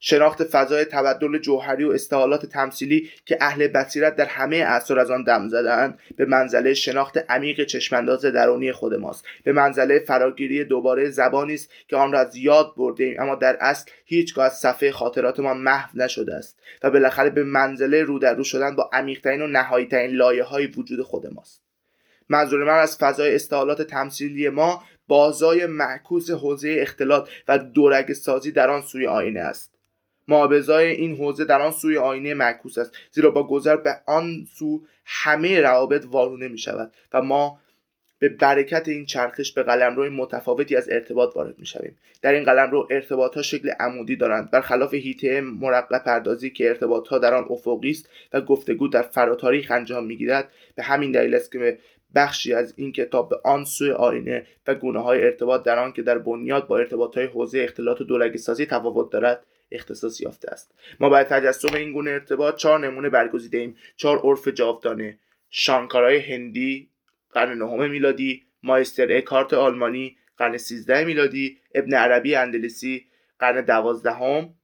[0.01, 5.25] شناخت فضای تبدل جوهری و استحالات تمثیلی که اهل بصیرت در همه اعصار از آن
[5.25, 9.25] دم زدند به منزله شناخت عمیق چشمانداز درونی خود ماست.
[9.45, 13.57] به منزله فراگیری دوباره زبانی است که آن را از یاد برده ایم اما در
[13.61, 18.35] اصل هیچگاه از صفحه خاطرات ما محو نشده است و بالاخره به منزله رو در
[18.35, 21.63] رو شدن با عمیقترین و نهاییترین لایه های وجود خود ماست.
[22.29, 28.71] منظور من از فضای استحالات تمثیلی ما بازای معکوس حوزه اختلاط و دورگ سازی در
[28.71, 29.70] آن سوی آینه است.
[30.29, 34.83] معابزای این حوزه در آن سوی آینه معکوس است زیرا با گذر به آن سو
[35.05, 37.61] همه روابط وارونه می شود و ما
[38.21, 42.89] به برکت این چرخش به قلمرو متفاوتی از ارتباط وارد می شویم در این قلمرو
[42.91, 47.91] ارتباط ها شکل عمودی دارند برخلاف هیته مرقع پردازی که ارتباط ها در آن افقی
[47.91, 51.79] است و گفتگو در فراتاریخ انجام می گیرد به همین دلیل است که
[52.15, 56.03] بخشی از این کتاب به آن سوی آینه و گونه های ارتباط در آن که
[56.03, 60.75] در بنیاد با ارتباط های حوزه اختلاط و دولگی سازی تفاوت دارد اختصاص یافته است.
[61.01, 63.77] ما باید تجسم این گونه ارتباط چهار نمونه برگزیده ایم.
[63.97, 65.19] چهار عرف جاودانه.
[65.51, 66.91] شانکارای هندی
[67.33, 73.07] قرن نهم میلادی مایستر اکارت آلمانی قرن 13 میلادی ابن عربی اندلسی
[73.39, 74.55] قرن دوازدهم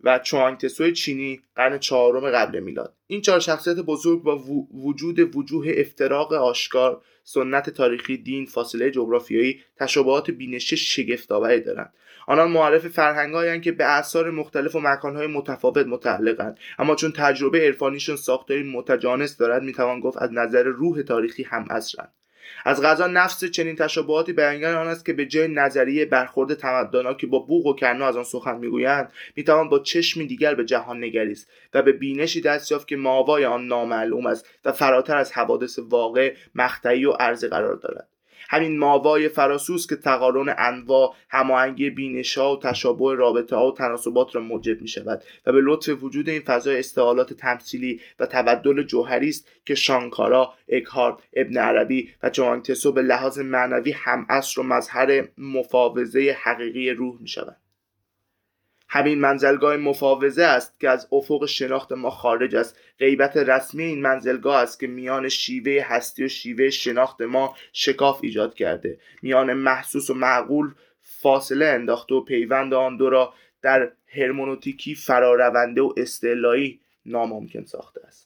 [0.00, 2.94] و چوانگ چینی قرن چهارم قبل میلاد.
[3.06, 4.38] این چهار شخصیت بزرگ با
[4.74, 11.92] وجود وجوه افتراق آشکار سنت تاریخی دین فاصله جغرافیایی تشابهات بینشی شگفتآوری دارند.
[12.26, 16.58] آنان معرف فرهنگهایند که به اثار مختلف و مکانهای متفاوت متعلقند.
[16.78, 22.12] اما چون تجربه عرفانیشون ساختاری متجانس دارد می‌توان گفت از نظر روح تاریخی هم اصرند
[22.64, 27.26] از غذا نفس چنین تشابهاتی بیانگر آن است که به جای نظریه برخورد تمدنها که
[27.26, 31.50] با بوق و کرنا از آن سخن می‌گویند می‌توان با چشمی دیگر به جهان نگریست
[31.74, 36.34] و به بینشی دست یافت که ماوای آن نامعلوم است و فراتر از حوادث واقع
[36.54, 38.08] مقطعی و ارزی قرار دارد.
[38.48, 44.42] همین ماوای فراسوس که تقارن انواع هماهنگی بینشها و تشابه رابطه ها و تناسبات را
[44.42, 49.48] موجب می شود و به لطف وجود این فضای استعالات تمثیلی و تبدل جوهری است
[49.64, 56.36] که شانکارا اکهارت ابن عربی و جوانتسو به لحاظ معنوی هم اصر و مظهر مفاوضه
[56.42, 57.56] حقیقی روح می شود
[58.96, 62.78] همین منزلگاه مفاوضه است که از افق شناخت ما خارج است.
[62.98, 68.54] غیبت رسمی این منزلگاه است که میان شیوه هستی و شیوه شناخت ما شکاف ایجاد
[68.54, 68.98] کرده.
[69.22, 75.92] میان محسوس و معقول فاصله انداخته و پیوند آن دو را در هرمونوتیکی فرارونده و
[75.96, 78.25] استعلایی ناممکن ساخته است.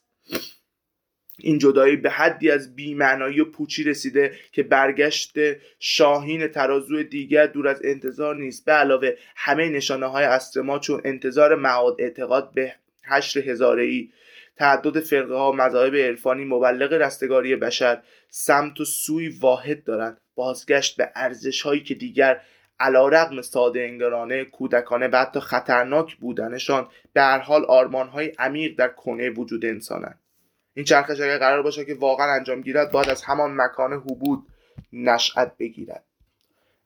[1.43, 5.33] این جدایی به حدی از بیمعنایی و پوچی رسیده که برگشت
[5.79, 8.65] شاهین ترازو دیگر دور از انتظار نیست.
[8.65, 12.73] به علاوه همه نشانه های اصر ما چون انتظار معاد اعتقاد به
[13.03, 14.09] حشر هزاره ای
[14.55, 20.17] تعدد فرقه ها مذاهب عرفانی مبلغ رستگاری بشر سمت و سوی واحد دارند.
[20.35, 22.41] بازگشت به ارزش هایی که دیگر
[22.79, 28.77] علا رقم ساده انگرانه کودکانه و حتی خطرناک بودنشان به هر حال آرمان های عمیق
[28.77, 30.20] در کنه وجود انسانند.
[30.73, 34.43] این چرخش اگر قرار باشه که واقعا انجام گیرد باید از همان مکان حبود
[34.93, 36.03] نشأت بگیرد.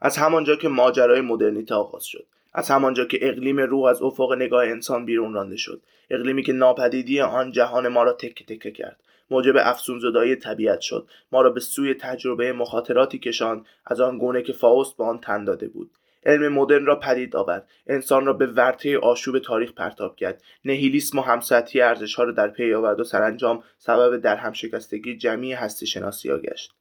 [0.02, 2.26] از همانجا که ماجرای مدرنیته آغاز شد.
[2.54, 5.82] از همانجا که اقلیم روح از افق نگاه انسان بیرون رانده شد.
[6.10, 9.00] اقلیمی که ناپدیدی آن جهان ما را تکه تکه کرد.
[9.32, 11.08] موجب افسون زدایی طبیعت شد.
[11.32, 15.44] ما را به سوی تجربه مخاطراتی کشان از آن گونه که فاوست به آن تن
[15.44, 15.92] داده بود.
[16.26, 17.68] علم مدرن را پدید آورد.
[17.88, 20.44] انسان را به ورطه آشوب تاریخ پرتاب کرد.
[20.66, 25.88] نهیلیسم و همسطحی ارزشها را در پی آورد و سرانجام سبب در همشکستگی جمعی هستی
[25.88, 26.72] شناسی گشت.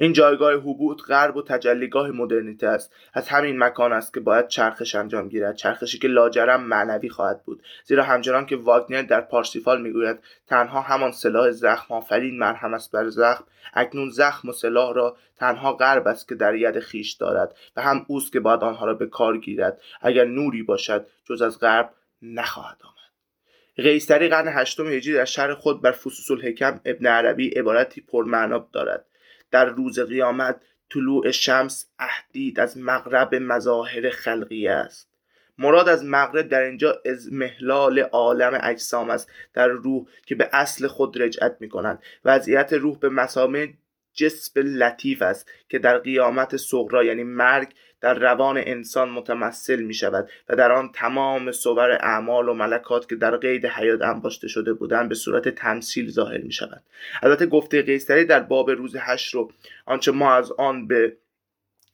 [0.00, 2.92] این جایگاه حبوط غرب و تجلیگاه مدرنیته است.
[3.14, 5.56] از همین مکان است که باید چرخش انجام گیرد.
[5.56, 7.62] چرخشی که لاجرم معنوی خواهد بود.
[7.84, 13.08] زیرا همچنان که واگنر در پارسیفال می‌گوید تنها همان سلاح زخم آفرین مرهم است بر
[13.08, 13.44] زخم.
[13.74, 18.04] اکنون زخم و سلاح را تنها غرب است که در ید خیش دارد و هم
[18.08, 19.80] اوست که باید آنها را به کار گیرد.
[20.00, 21.90] اگر نوری باشد جز از غرب
[22.22, 23.84] نخواهد آمد.
[23.84, 29.04] قیصری قرن هشتم هجری در شهر خود بر فصوص الحکم ابن عربی عبارتی پرمعنا دارد.
[29.50, 30.60] در روز قیامت
[30.90, 35.10] طلوع شمس اهدید از مغرب مظاهر خلقیه است.
[35.58, 39.30] مراد از مغرب در اینجا از محلال عالم اجسام است.
[39.54, 43.74] در روح که به اصل خود رجعت می کنند وضعیت روح به مسامه
[44.14, 50.28] جسب لطیف است که در قیامت صغرا یعنی مرگ در روان انسان متمثل می شود
[50.48, 55.08] و در آن تمام صور اعمال و ملکات که در قید حیات انباشته شده بودند
[55.08, 56.82] به صورت تمثیل ظاهر می شود
[57.22, 59.52] البته گفته قیصری در باب روز هشت رو
[59.86, 61.16] آنچه ما از آن به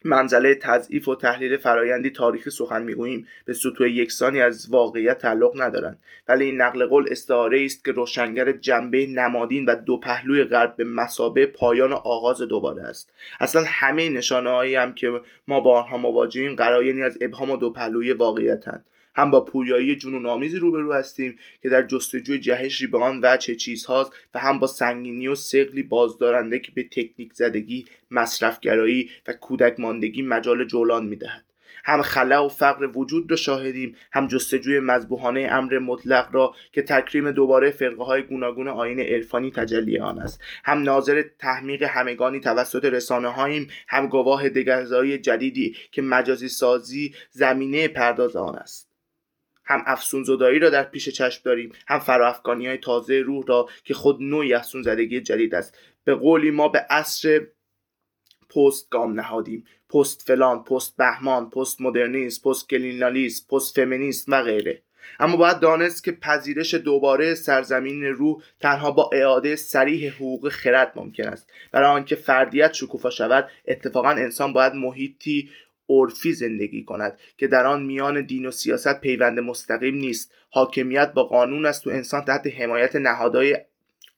[0.06, 3.26] منزله تضعیف و تحلیل فرایندی تاریخی سخن می‌گوییم.
[3.44, 5.98] به سطوح یکسانی از واقعیت تعلق ندارند.
[6.28, 10.84] ولی این نقل قول استعاره است که روشنگر جنبه نمادین و دو پهلوی غرب به
[10.84, 13.12] مسابه پایان و آغاز دوباره است.
[13.40, 17.70] اصلا همه نشانه هایی هم که ما با آنها مواجهیم قرایانی از ابهام و دو
[17.70, 18.84] پهلوی واقعیتند
[19.16, 24.12] هم با پویایی جنون آمیزی روبرو هستیم که در جستجوی جهشی به آن وجه چیزهاست
[24.34, 30.22] و هم با سنگینی و سقلی بازدارنده که به تکنیک زدگی مصرفگرایی و کودک ماندگی
[30.22, 31.44] مجال جولان می‌دهد.
[31.86, 37.30] هم خلا و فقر وجود را شاهدیم هم جستجوی مذبوحانه امر مطلق را که تکریم
[37.30, 40.40] دوباره فرقه های گوناگون آین عرفانی تجلی آن است.
[40.64, 47.88] هم ناظر تحمیق همگانی توسط رسانه هاییم هم گواه دگرزایی جدیدی که مجازی سازی زمینه
[47.88, 48.95] پرداز آن است.
[49.66, 53.94] هم افسون زدایی را در پیش چشم داریم هم فراافکانی های تازه روح را که
[53.94, 55.78] خود نوعی افسون زدگی جدید است.
[56.04, 57.46] به قولی ما به عصر
[58.50, 59.64] پست گام نهادیم.
[59.90, 64.82] پست فلان پست بهمان پست مدرنیست پست کلینالیست پست فمینیست و غیره.
[65.20, 71.28] اما باید دانست که پذیرش دوباره سرزمین روح تنها با اعاده سریح حقوق خرد ممکن
[71.28, 71.50] است.
[71.72, 75.50] برای آنکه فردیت شکوفا شود اتفاقا انسان باید محیطی
[75.88, 80.32] عرفی زندگی کند که در آن میان دین و سیاست پیوند مستقیم نیست.
[80.50, 83.56] حاکمیت با قانون است و انسان تحت حمایت نهادهای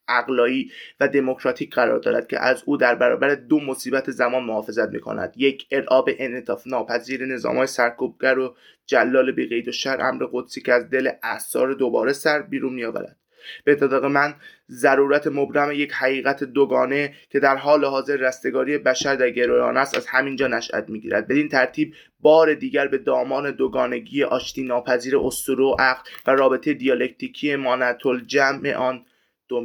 [0.09, 5.01] اقلایی و دموکراتیک قرار دارد که از او در برابر دو مصیبت زمان محافظت می
[5.01, 10.61] کند یک ارعاب انعطاف ناپذیر نظام های سرکوبگر و جلال بی و شر امر قدسی
[10.61, 13.17] که از دل اثار دوباره سر بیرون می آورد
[13.65, 14.35] به اعتقاد من
[14.71, 20.07] ضرورت مبرم یک حقیقت دوگانه که در حال حاضر رستگاری بشر در گرویان است از
[20.07, 21.29] همینجا نشأت می‌گیرد.
[21.29, 27.57] بدین ترتیب بار دیگر به دامان دوگانگی آشتی ناپذیر اسطوره و عقل و رابطه دیالکتیکی
[27.57, 29.05] مانت جمع آن
[29.49, 29.61] دو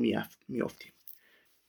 [0.48, 0.94] میافتیم.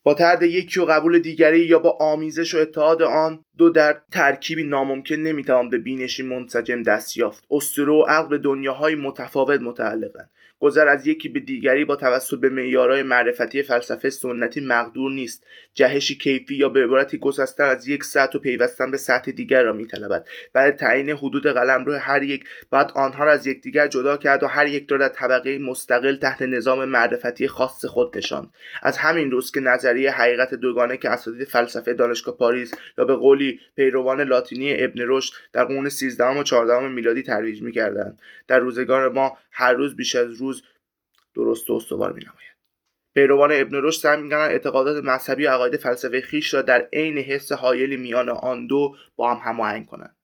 [0.03, 4.64] با ترد یکی و قبول دیگری یا با آمیزش و اتحاد آن دو در ترکیبی
[4.64, 7.44] ناممکن نمی‌توان به بینشی منسجم دست یافت.
[7.50, 10.31] اسطوره و عقل به دنیاهای متفاوت متعلقند.
[10.59, 15.47] گذر از یکی به دیگری با توسط به معیارهای معرفتی فلسفه سنتی مقدور نیست.
[15.75, 19.73] جهشی کیفی یا به عبارتی گسستن از یک سطح و پیوستن به سطح دیگر را
[19.73, 20.29] میطلبد.
[20.53, 24.67] برای تعیین حدود قلمرو هر یک باید آنها را از یکدیگر جدا کرد و هر
[24.67, 28.51] یک را در طبقه مستقل تحت نظام معرفتی خاص خود نشاند.
[28.83, 33.61] از همین روز که نظریه حقیقت دوگانه که اساتید فلسفه دانشگاه پاریس یا به قولی
[33.77, 38.19] پیروان لاتینی ابن رشد در قرون 13 و 14 میلادی ترویج می‌کردند.
[38.49, 40.62] در روزگار ما هر روز بیش از روز
[41.35, 42.55] درست و استوار مینماید.
[43.14, 47.53] پیروان ابن رشد سعی می‌کنند اعتقادات مذهبی و عقاید فلسفه خیش را در عین حس
[47.53, 50.17] حایلی میان آن دو با هم هماهنگ کنند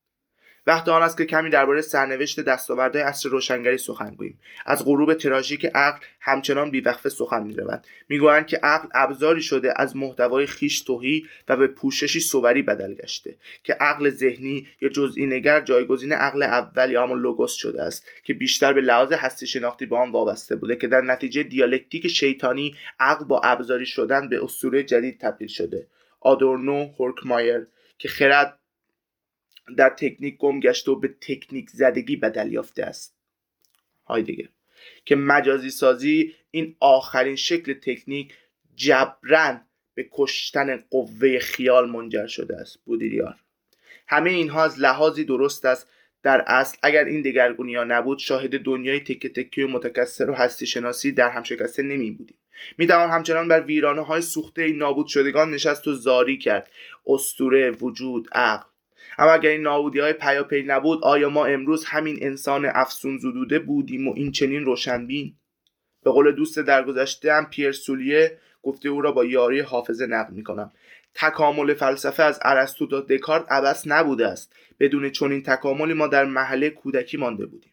[0.71, 4.39] وقت آن است که کمی درباره سرنوشت دستاوردهای عصر روشنگری سخن گوییم.
[4.67, 10.47] از غروب تراژیک عقل همچنان بیوقفه سخن می‌روند می‌گویند که عقل ابزاری شده از محتوای
[10.47, 16.13] خیش توهی و به پوششی صوری بدل گشته که عقل ذهنی یا جزئی نگر جایگزین
[16.13, 20.11] عقل اول یا همون لوگوس شده است که بیشتر به لحاظ هستی شناختی با آن
[20.11, 25.49] وابسته بوده که در نتیجه دیالکتیک شیطانی عقل با ابزاری شدن به اسطوره جدید تبدیل
[25.49, 25.87] شده.
[26.21, 27.67] آدورنو هورکمایر
[27.99, 28.60] که خرد
[29.77, 33.17] در تکنیک گم گشته و به تکنیک زدگی بدل یافته است.
[34.25, 34.49] دیگه.
[35.05, 38.35] که مجازی سازی این آخرین شکل تکنیک
[38.77, 39.61] جبران
[39.95, 42.79] به کشتن قوه خیال منجر شده است.
[42.85, 43.37] بودیریار
[44.09, 45.89] همه اینها از لحاظی درست است.
[46.23, 50.67] در اصل اگر این دگرگونی ها نبود شاهد دنیای تکه تکه و متکثر و هستی
[50.67, 52.39] شناسی در هم شکسته نمی بودیم.
[52.79, 56.71] می توان همچنان بر ویرانه های سوخته نابود شدگان نشست و زاری کرد.
[57.07, 58.70] استوره وجود عقل.
[59.21, 64.09] اما اگر این نابودی های پیاپی نبود آیا ما امروز همین انسان افسون زدوده بودیم
[64.09, 65.35] و این چنین روشنبین؟
[66.05, 70.45] به قول دوست درگذشته هم پیر سولیه گفته او را با یاری حافظه نقل می
[70.45, 70.73] کنم
[71.15, 74.53] تکامل فلسفه از ارسطو تا دکارت عبس نبوده است.
[74.81, 77.73] بدون چنین تکاملی ما در محله کودکی مانده بودیم.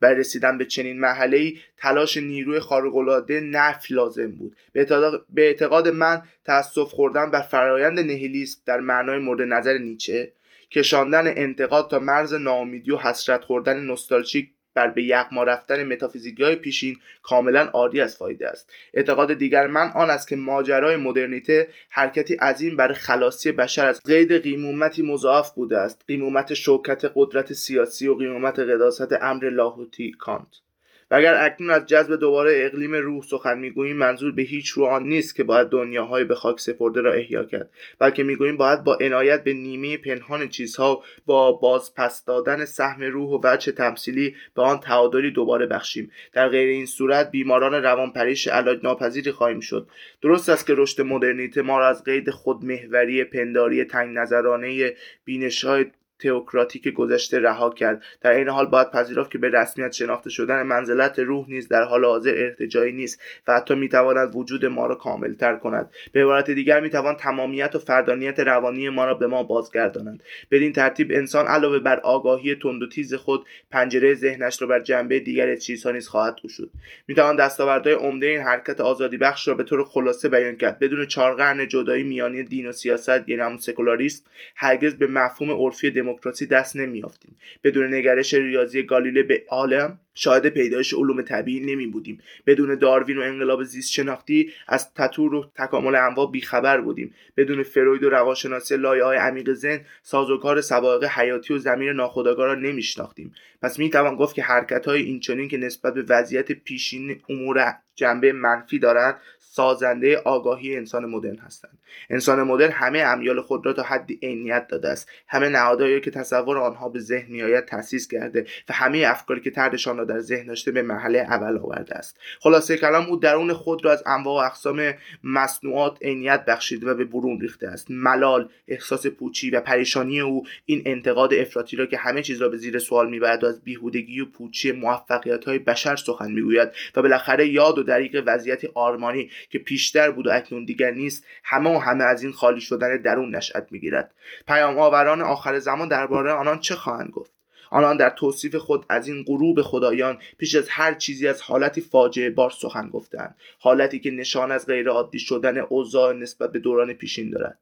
[0.00, 4.56] برای رسیدن به چنین محله تلاش نیروی خارق‌العاده نفی لازم بود.
[4.72, 10.32] به اعتقاد من تاسف خوردن بر فرایند نهیلیسم در معنای مورد نظر نیچه
[10.70, 16.96] کشاندن انتقاد تا مرز ناامیدی و حسرت خوردن نوستالژیک بر به یغما رفتن متافیزیکی پیشین
[17.22, 18.72] کاملا عادی از فایده است.
[18.94, 24.42] اعتقاد دیگر من آن است که ماجرای مدرنیته حرکتی عظیم برای خلاصی بشر از قید
[24.42, 26.04] قیمومتی مضاعف بوده است.
[26.06, 30.67] قیمومت شوکت قدرت سیاسی و قیمومت قداست امر لاهوتی کانت.
[31.10, 35.02] و اگر اکنون از جذب دوباره اقلیم روح سخن می‌گوییم منظور به هیچ رو آن
[35.02, 39.44] نیست که باید دنیاهای به خاک سپرده را احیا کرد بلکه می‌گوییم باید با عنایت
[39.44, 45.30] به نیمه پنهان چیزها با بازپس دادن سهم روح و وجه تمثیلی به آن تعادلی
[45.30, 46.10] دوباره بخشیم.
[46.32, 49.88] در غیر این صورت بیماران روانپریش علاج ناپذیری خواهیم شد.
[50.22, 54.94] درست است که رشد مدرنیته ما را از قید خودمحوری پنداری تنگ نظرانه
[55.24, 55.86] بینش های
[56.18, 58.02] تئوکراتیک گذشته رها کرد.
[58.20, 62.04] در این حال باید پذیرفت که به رسمیت شناخته شدن منزلت روح نیز در حال
[62.04, 65.90] حاضر ارتجایی نیست و حتی می‌تواند وجود ما را کاملتر کند.
[66.12, 70.22] به عبارت دیگر می‌توان تمامیت و فردانیت روانی ما را به ما بازگردانند.
[70.50, 75.20] بدین ترتیب انسان علاوه بر آگاهی تند و تیز خود پنجره ذهنش را بر جنبه
[75.20, 76.70] دیگر چیزها نیز خواهد گشود
[77.08, 80.78] می‌توان دستاوردهای عمده این حرکت آزادی بخش را به طور خلاصه بیان کرد.
[80.78, 84.24] بدون چهار قرن جدایی میانی دین و سیاست یعنی سکولاریسم
[84.56, 90.94] هرگز به مفهوم عرفی دموکراسی دست نمیافتیم بدون نگرش ریاضی گالیله به عالم شاهد پیدایش
[90.94, 96.30] علوم طبیعی نمی بودیم بدون داروین و انقلاب زیست شناختی از تطور و تکامل انواع
[96.30, 97.14] بیخبر بودیم.
[97.36, 102.54] بدون فروید و روانشناسی لایه های عمیق ذهن سازوکار سوابق حیاتی و زمین ناخودآگاه را
[102.54, 103.34] نمیشناختیم.
[103.62, 108.32] پس می توان گفت که حرکت های اینچنین که نسبت به وضعیت پیشین امور جنبه
[108.32, 109.16] منفی دارند
[109.50, 111.78] سازنده آگاهی انسان مدرن هستند.
[112.10, 115.10] انسان مدرن همه امیال خود را تا حدی عینیت داده است.
[115.28, 119.98] همه نهادهایی که تصور آنها به ذهن میآید تأسیس کرده و همه افکاری که تردشان
[119.98, 122.20] را در ذهن داشته به محله اول آورده است.
[122.40, 127.04] خلاصه کلام او درون خود را از انواع و اقسام مصنوعات عینیت بخشیده و به
[127.04, 127.86] برون ریخته است.
[127.90, 132.56] ملال احساس پوچی و پریشانی او این انتقاد افراطی را که همه چیز را به
[132.56, 137.48] زیر سوال می‌برد و از بیهودگی و پوچی موفقیت های بشر سخن می‌گوید و بالاخره
[137.48, 142.04] یاد و دریق وضعیت آرمانی که پیشتر بود و اکنون دیگر نیست همه و همه
[142.04, 144.14] از این خالی شدن درون نشأت می‌گیرد.
[144.46, 147.32] پیام آوران آخر زمان درباره آنان چه خواهند گفت؟
[147.70, 152.30] آنان در توصیف خود از این غروب خدایان پیش از هر چیزی از حالتی فاجعه
[152.30, 157.58] بار سخن گفتند حالتی که نشان از غیرعادی شدن اوضاع نسبت به دوران پیشین دارد.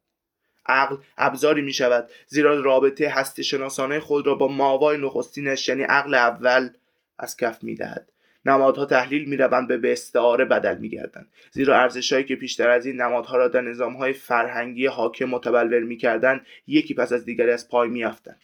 [0.66, 6.14] عقل ابزاری می شود زیرا رابطه هستی شناسانه خود را با ماوای نخستینش یعنی عقل
[6.14, 6.70] اول
[7.18, 8.12] از کف می دهد
[8.46, 13.00] نمادها تحلیل می روند به استعاره بدل می گردند زیرا ارزشهایی که پیشتر از این
[13.00, 17.88] نمادها را در نظامهای فرهنگی حاکم متبلور می کردند یکی پس از دیگری از پای
[17.88, 18.40] می افتند.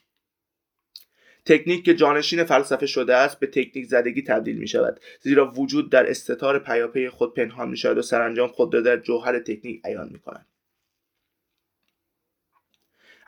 [1.44, 6.10] تکنیک که جانشین فلسفه شده است به تکنیک زدگی تبدیل می شود زیرا وجود در
[6.10, 10.18] استتار پیاپی خود پنهان می شود و سرانجام خود را در جوهر تکنیک عیان می
[10.18, 10.46] کند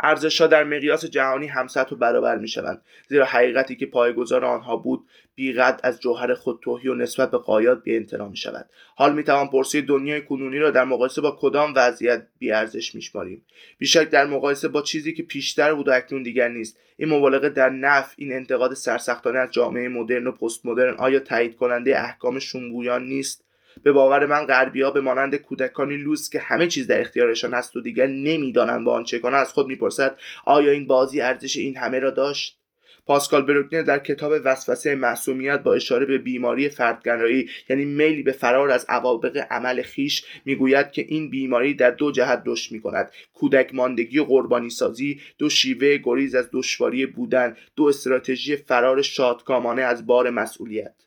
[0.00, 5.06] ارزشها در مقیاس جهانی همسط و برابر می شوند زیرا حقیقتی که پایگذار آنها بود
[5.34, 7.98] بیقد از جوهر خود توهی و نسبت به قایات بی
[8.30, 12.52] می شود حال می توان پرسید دنیای کنونی را در مقایسه با کدام وضعیت بی
[12.52, 13.44] ارزش میشماریم؟
[13.78, 16.78] بیشک در مقایسه با چیزی که پیشتر بود و اکنون دیگر نیست.
[16.96, 21.56] این مبالغه در نف این انتقاد سرسختانه از جامعه مدرن و پست مدرن آیا تایید
[21.56, 23.44] کننده احکام شنبویان نیست؟
[23.82, 27.80] به باور من غربیا به مانند کودکانی لوس که همه چیز در اختیارشان هست و
[27.80, 31.98] دیگر نمی‌دانند با آن چه کنند از خود می‌پرسد آیا این بازی ارزش این همه
[31.98, 32.58] را داشت؟
[33.06, 38.70] پاسکال بروکنر در کتاب وسوسه معصومیت با اشاره به بیماری فردگرایی یعنی میلی به فرار
[38.70, 43.74] از عواقب عمل خیش می‌گوید که این بیماری در دو جهت رشد می کند کودک
[43.74, 50.06] ماندگی و قربانی سازی دو شیوه گریز از دشواری بودن دو استراتژی فرار شادکامانه از
[50.06, 51.03] بار مسئولیت.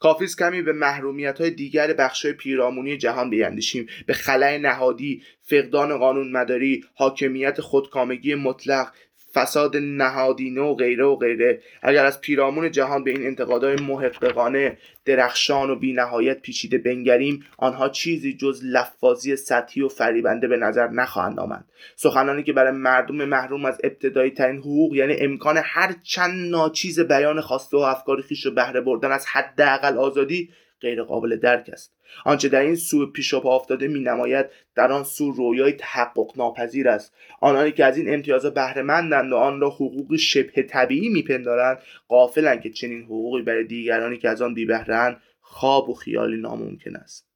[0.00, 6.32] کافی کمی به محرومیت های دیگر بخش پیرامونی جهان بیندیشیم به خلای نهادی فقدان قانون
[6.32, 8.92] مداری حاکمیت خودکامگی مطلق
[9.38, 11.60] فساد نهادینه و غیره و غیره.
[11.82, 18.34] اگر از پیرامون جهان به این انتقادهای محققانه درخشان و بینهایت پیچیده بنگریم آنها چیزی
[18.34, 21.64] جز لفاظی سطحی و فریبنده به نظر نخواهند آمد.
[21.96, 27.40] سخنانی که برای مردم محروم از ابتدایی ترین حقوق یعنی امکان هر چند ناچیز بیان
[27.40, 31.94] خواسته و افکار خیش و بهره بردن از حداقل آزادی غیر قابل درک است.
[32.24, 36.88] آنچه در این سو پیش پا افتاده می نماید در آن سو رویای تحقق ناپذیر
[36.88, 37.14] است.
[37.40, 42.70] آنانی که از این امتیازات بهرهمندند و آن را حقوق شبه طبیعی میپندارند غافلند که
[42.70, 47.27] چنین حقوقی برای دیگرانی که از آن بیبهرهاند خواب و خیالی ناممکن است.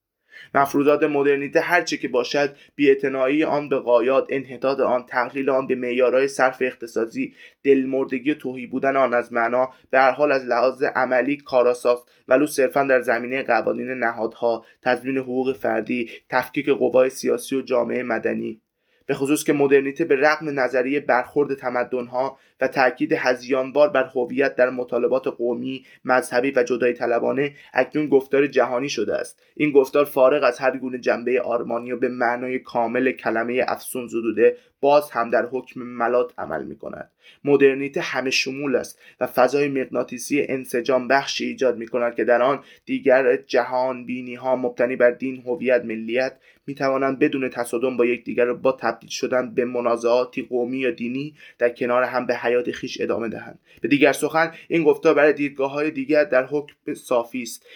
[0.54, 6.28] مفروضات مدرنیته هرچه که باشد بیاعتنایی آن به قایات انحطاط آن تقلیل آن به معیارهای
[6.28, 11.36] صرف اختصاصی دلمردگی و توهی بودن آن از معنا به هر حال از لحاظ عملی
[11.36, 18.02] کاراساز ولو صرفا در زمینه قوانین نهادها تضمین حقوق فردی تفکیک قوای سیاسی و جامعه
[18.02, 18.60] مدنی.
[19.06, 24.70] به خصوص که مدرنیته به رغم نظریه برخورد تمدنها و تاکید هزیانبار بر هویت در
[24.70, 29.42] مطالبات قومی مذهبی و جدای طلبانه اکنون گفتار جهانی شده است.
[29.56, 34.56] این گفتار فارغ از هر گونه جنبه آرمانی و به معنای کامل کلمه افسون زدوده
[34.82, 37.10] باز هم در حکم ملات عمل می کند
[37.44, 42.60] مدرنیته همه شمول است و فضای مغناطیسی انسجام بخشی ایجاد می کند که در آن
[42.84, 46.36] دیگر جهان بینی ها مبتنی بر دین هویت ملیت
[46.66, 51.68] می توانند بدون تصادم با یکدیگر با تبدیل شدن به منازعاتی قومی یا دینی در
[51.68, 53.58] کنار هم به حیات خیش ادامه دهند.
[53.80, 57.66] به دیگر سخن این گفتار برای دیدگاه های دیگر در حکم صافی است.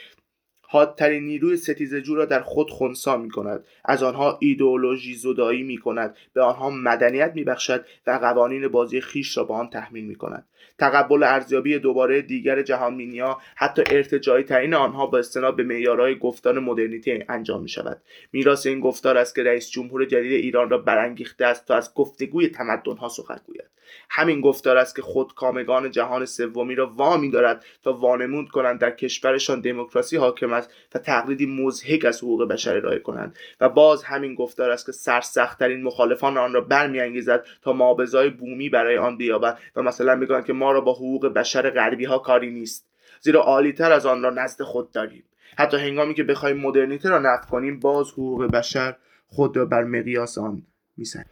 [0.69, 3.65] حادترین نیروی ستیزجو را در خود خونسا می کند.
[3.85, 6.17] از آنها ایدئولوژی زدایی می کند.
[6.33, 10.47] به آنها مدنیت می بخشد و قوانین بازی خیش را به آن تحمیل می کند.
[10.79, 17.27] تقبل ارزیابی دوباره دیگر جهانبینیها حتی ارتجایی ترین آنها با استناد به معیارهای گفتار مدرنیته
[17.29, 18.03] انجام می شود
[18.33, 22.49] میراث این گفتار است که رئیس جمهور جدید ایران را برانگیخته است تا از گفتگوی
[22.49, 23.77] تمدنها سخن گوید.
[24.11, 28.91] همین گفتار است که خود کامگان جهان سومی را وامی دارد تا وانمود کنند در
[28.91, 33.37] کشورشان دموکراسی حاکم است و تقلیدی مزهک از حقوق بشر ارائه کنند.
[33.61, 38.99] و باز همین گفتار است که سرسختترین مخالفان آن را برمیانگیزد تا مابزای بومی برای
[38.99, 42.87] آن بیابند و مثلا بگویند که ما را با حقوق بشر غربی ها کاری نیست.
[43.21, 45.25] زیرا عالیتر از آن را نزد خود داریم.
[45.59, 48.97] حتی هنگامی که بخوایم مدرنیته را نفع کنیم باز حقوق بشر
[49.29, 50.63] خود را بر مقیاس آن
[50.97, 51.27] می‌زنیم.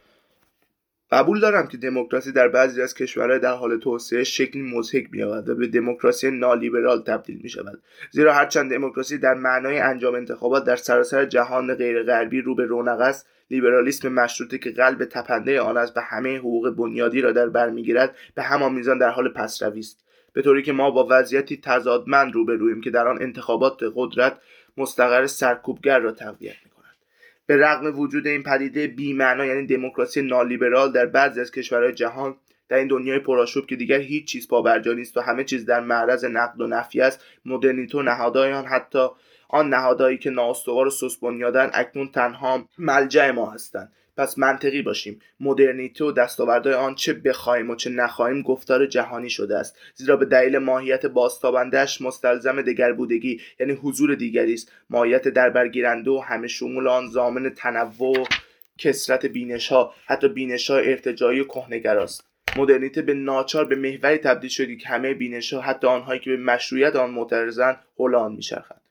[1.11, 5.55] قبول دارم که دموکراسی در بعضی از کشورهای در حال توسعه شکلی مضحک مییابد و
[5.55, 11.25] به دموکراسی نالیبرال تبدیل می شود زیرا هرچند دموکراسی در معنای انجام انتخابات در سراسر
[11.25, 15.99] جهان غیر غربی رو به رونق است لیبرالیسم مشروطه که قلب تپنده آن است و
[15.99, 20.05] همه حقوق بنیادی را در بر می‌گیرد به همان میزان در حال پسروی است.
[20.33, 24.37] به طوری که ما با وضعیتی تضادمند روبرویم که در آن انتخابات قدرت
[24.77, 26.55] مستقر سرکوبگر را تقویت
[27.45, 32.35] به رغم وجود این پدیده بیمعنا یعنی دموکراسی نالیبرال در بعضی از کشورهای جهان
[32.69, 36.25] در این دنیای پرآشوب که دیگر هیچ چیز پابرجا نیست و همه چیز در معرض
[36.25, 39.07] نقد و نفی است مدرنیته و نهادهای آن حتی
[39.55, 41.23] آن نهادهایی که نااستوار و سست
[41.73, 43.91] اکنون تنها ملجع ما هستند.
[44.17, 45.19] پس منطقی باشیم.
[45.39, 49.77] مدرنیته و دستاوردهای آن چه بخواهیم و چه نخواهیم گفتار جهانی شده است.
[49.95, 54.71] زیرا به دلیل ماهیت بازتابندهش مستلزم دگربودگی یعنی حضور دیگری است.
[54.89, 58.25] ماهیت دربرگیرنده و همه شمول آن زامن تنوع و
[58.77, 62.25] کسرت بینش ها حتی بینش ها ارتجایی و کهنگر است
[62.57, 66.37] مدرنیته به ناچار به محوری تبدیل شدی که همه بینش ها حتی آنهایی که به
[66.37, 68.81] مشروعیت آن معترضند حول آن میچرخند.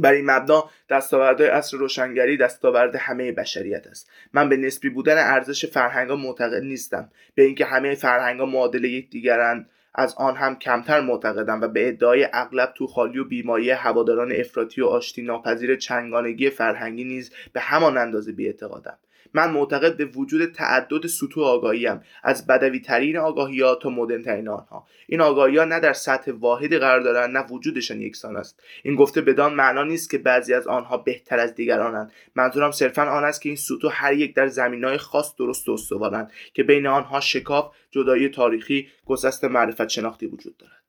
[0.00, 4.10] بر این مبنا دستاوردهای اصر روشنگری دستاورد همه بشریت است.
[4.32, 7.10] من به نسبی بودن ارزش فرهنگها معتقد نیستم.
[7.34, 12.72] به اینکه همه فرهنگها معادل یکدیگرند از آن هم کمتر معتقدم و به ادعای اغلب
[12.76, 18.32] تو خالی و بیماری هواداران افراطی و آشتی ناپذیر چنگانگی فرهنگی نیز به همان اندازه
[18.32, 18.98] بیاعتقادم.
[19.36, 24.48] من معتقد به وجود تعدد سطوح آگاهیم از بدوی ترین آگاهی ها تا مدرن ترین
[24.48, 24.86] آنها.
[25.06, 28.62] این آگاهی ها نه در سطح واحدی قرار دارند نه وجودشان یکسان است.
[28.82, 32.12] این گفته بدان معنا نیست که بعضی از آنها بهتر از دیگرانند.
[32.34, 34.48] منظورم صرفا آن است که این سطوح هر یک در
[34.84, 40.56] های خاص درست و استوارند که بین آنها شکاف جدایی تاریخی گسست معرفت شناختی وجود
[40.56, 40.82] دارد.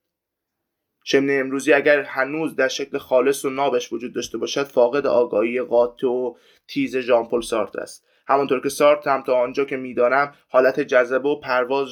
[1.04, 6.06] شمن امروزی اگر هنوز در شکل خالص و نابش وجود داشته باشد فاقد آگاهی قاطع
[6.06, 6.34] و
[6.68, 8.07] تیز ژان پل سارت است.
[8.28, 11.88] همانطور که سارت هم تا آنجا که می‌دانم حالت جذبه و پرواز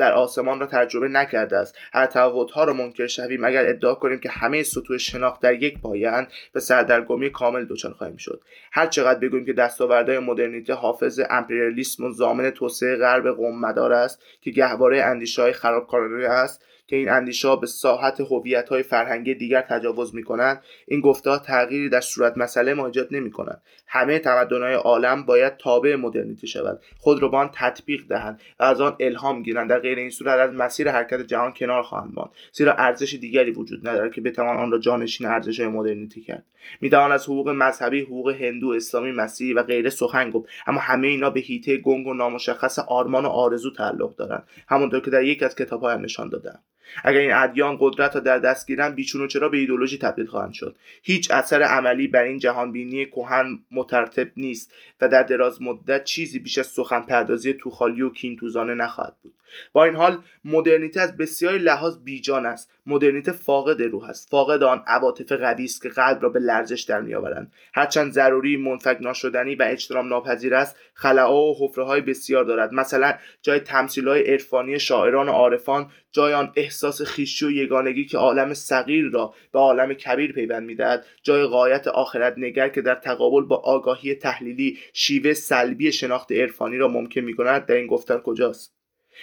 [0.00, 1.78] در آسمان را تجربه نکرده است.
[1.92, 6.28] هر تفاوتها را منکر شویم اگر ادعا کنیم که همه سطوح شناخت در یک پایهاند
[6.52, 8.42] به سردرگمی کامل دچار خواهیم شد.
[8.72, 14.22] هر چقدر بگوییم که دستاوردهای مدرنیته حافظ امپریالیسم و زامن توسعه غرب قوم مدار است
[14.40, 20.14] که گهواره اندیشههای خرابکارانه است که این اندیشه به ساحت هویت های فرهنگی دیگر تجاوز
[20.14, 24.74] می کنند این گفته تغییری در صورت مسئله ما ایجاد نمی کنند همه تمدن های
[24.74, 29.42] عالم باید تابع مدرنیته شود خود را با آن تطبیق دهند و از آن الهام
[29.42, 29.70] گیرند.
[29.70, 32.30] در غیر این صورت از مسیر حرکت جهان کنار خواهند ماند.
[32.52, 36.44] زیرا ارزش دیگری وجود ندارد که بتوان آن را جانشین ارزش های مدرنیته کرد.
[36.80, 40.48] می‌توان از حقوق مذهبی حقوق هندو اسلامی مسیحی و غیره سخن گفت.
[40.66, 44.48] اما همه اینا به هیته گنگ و نامشخص آرمان و آرزو تعلق دارند.
[44.68, 46.60] همانطور که در یک از کتابهایم نشان دادم
[47.04, 50.52] اگر این ادیان قدرت را در دست گیرند بیچون و چرا به ایدولوژی تبدیل خواهند
[50.52, 56.04] شد؟ هیچ اثر عملی بر این جهان بینی کهن مترتب نیست و در دراز مدت
[56.04, 59.32] چیزی بیش از سخن پردازی توخالی و کینتوزانه نخواهد بود.
[59.72, 62.70] با این حال مدرنیته از بسیاری لحاظ بیجان است.
[62.86, 64.30] مدرنیته فاقد روح است.
[64.30, 67.52] فاقد آن عواطف قوی است که قلب را به لرزش در میآورند.
[67.74, 72.72] هرچند ضروری منفک ناشدنی و اجترام ناپذیر است خلاها و حفره های بسیار دارد.
[72.72, 78.18] مثلا جای تمثیل های عرفانی شاعران و عارفان جای آن احساس خیشی و یگانگی که
[78.18, 83.42] عالم صغیر را به عالم کبیر پیوند می‌دهد جای قایت آخرت نگر که در تقابل
[83.42, 88.79] با آگاهی تحلیلی شیوه سلبی شناخت عرفانی را ممکن می کند در این گفتن کجاست؟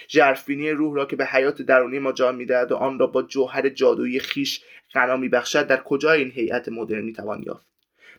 [0.08, 3.68] ژرفبینی روح را که به حیات درونی ما جان می‌دهد و آن را با جوهر
[3.68, 4.60] جادویی خیش
[4.94, 7.66] غنا میبخشد در کجای این هیئت مدرن می‌توان یافت؟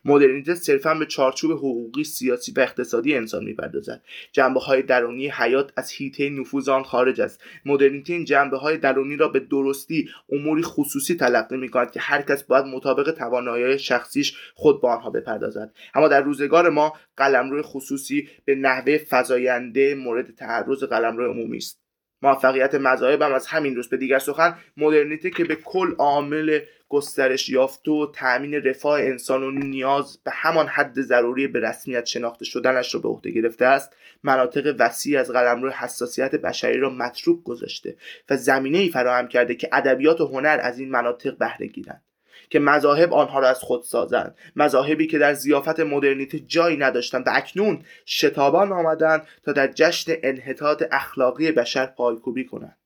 [0.04, 4.02] مدرنیته صرفا به چارچوب حقوقی سیاسی و اقتصادی انسان می‌پردازد.
[4.32, 7.44] جنبه های درونی حیات از حیطه نفوذ آن خارج است.
[7.64, 12.22] مدرنیته این جنبه های درونی را به درستی اموری خصوصی تلقی می کند که هر
[12.22, 15.74] کس باید مطابق توانایی شخصیش خود به آنها بپردازد.
[15.94, 21.89] اما در روزگار ما قلمرو خصوصی به نحوه فزاینده مورد تعرض قلمرو عمومی است.
[22.22, 24.54] موفقیت مذاهب هم از همین روز به دیگر سخن.
[24.76, 30.66] مدرنیته که به کل عامل گسترش یافته و تأمین رفاه انسان و نیاز به همان
[30.66, 33.96] حد ضروری به رسمیت شناخته شدنش را به عهده گرفته است.
[34.22, 37.96] مناطق وسیع از قلمرو حساسیت بشری را متروک گذاشته
[38.30, 42.02] و زمینه ای فراهم کرده که ادبیات و هنر از این مناطق بهره گیرند.
[42.50, 44.34] که مذاهب آنها را از خود سازند.
[44.56, 50.82] مذاهبی که در زیافت مدرنیته جایی نداشتند و اکنون شتابان آمدند تا در جشن انحطاط
[50.92, 52.76] اخلاقی بشر پایکوبی کنند.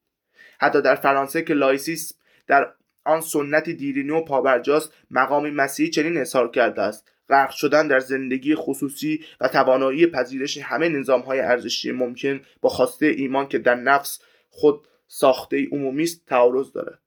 [0.61, 2.15] حتی در فرانسه که لایسیسم
[2.47, 2.73] در
[3.05, 7.11] آن سنتی دیرینه و پابرجاست مقامی مسیحی چنین اظهار کرده است.
[7.29, 13.07] غرق شدن در زندگی خصوصی و توانایی پذیرش همه نظام های ارزشی ممکن با خواسته
[13.07, 17.04] ایمان که در نفس خود ساخته عمومی است تعارض دارد.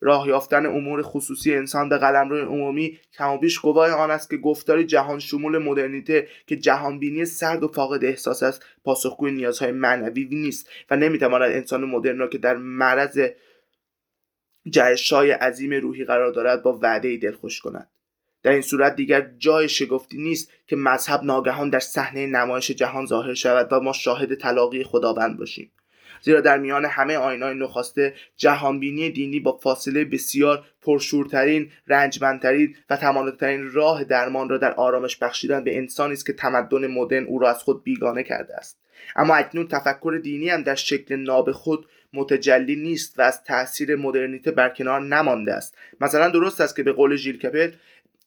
[0.00, 5.18] راه یافتن امور خصوصی انسان به قلمرو عمومی کمابیش گواه آن است که گفتار جهان
[5.18, 11.50] شمول مدرنیته که جهانبینی سرد و فاقد احساس است پاسخگوی نیازهای معنوی نیست و نمی‌تواند
[11.50, 13.20] انسان مدرن را که در معرض
[14.70, 17.88] جهشهای عظیم روحی قرار دارد با وعده دلخوش کند.
[18.42, 23.34] در این صورت دیگر جای شگفتی نیست که مذهب ناگهان در صحنه نمایش جهان ظاهر
[23.34, 25.72] شود و ما شاهد تلاقی خداوند باشیم.
[26.20, 33.72] زیرا در میان همه آینای نخواسته جهانبینی دینی با فاصله بسیار پرشورترین رنجمندترین و تمانترین
[33.72, 37.62] راه درمان را در آرامش بخشیدن به انسانی است که تمدن مدرن او را از
[37.62, 38.78] خود بیگانه کرده است.
[39.16, 44.50] اما اکنون تفکر دینی هم در شکل ناب خود متجلی نیست و از تاثیر مدرنیته
[44.50, 45.76] برکنار نمانده است.
[46.00, 47.70] مثلا درست است که به قول ژیل کپل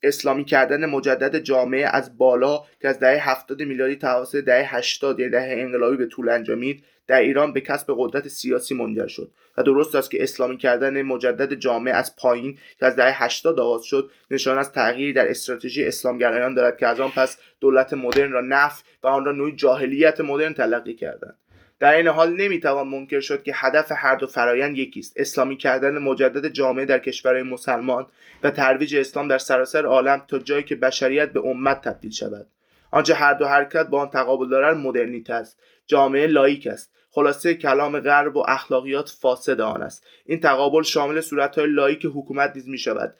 [0.03, 5.29] اسلامی کردن مجدد جامعه از بالا که از دهه 70 میلادی توسط دهه 80 یا
[5.29, 9.95] دهه انقلابی به طول انجامید در ایران به کسب قدرت سیاسی منجر شد و درست
[9.95, 14.57] است که اسلامی کردن مجدد جامعه از پایین که از دهه 80 آغاز شد نشان
[14.57, 19.07] از تغییری در استراتژی اسلامگرایان دارد که از آن پس دولت مدرن را نف و
[19.07, 21.37] آن را نوعی جاهلیت مدرن تلقی کردند.
[21.79, 25.97] در این حال نمی‌توان منکر شد که هدف هر دو فرایند یکی است اسلامی کردن
[25.97, 28.05] مجدد جامعه در کشورهای مسلمان
[28.43, 32.47] و ترویج اسلام در سراسر عالم تا جایی که بشریت به امت تبدیل شود.
[32.91, 35.59] آنچه هر دو حرکت با آن تقابل دارد مدرنیته است.
[35.87, 36.91] جامعه لائیک است.
[37.11, 40.05] خلاصه کلام غرب و اخلاقیات فاسد آن است.
[40.25, 43.15] این تقابل شامل صورتهای لائیک حکومت نیز می شود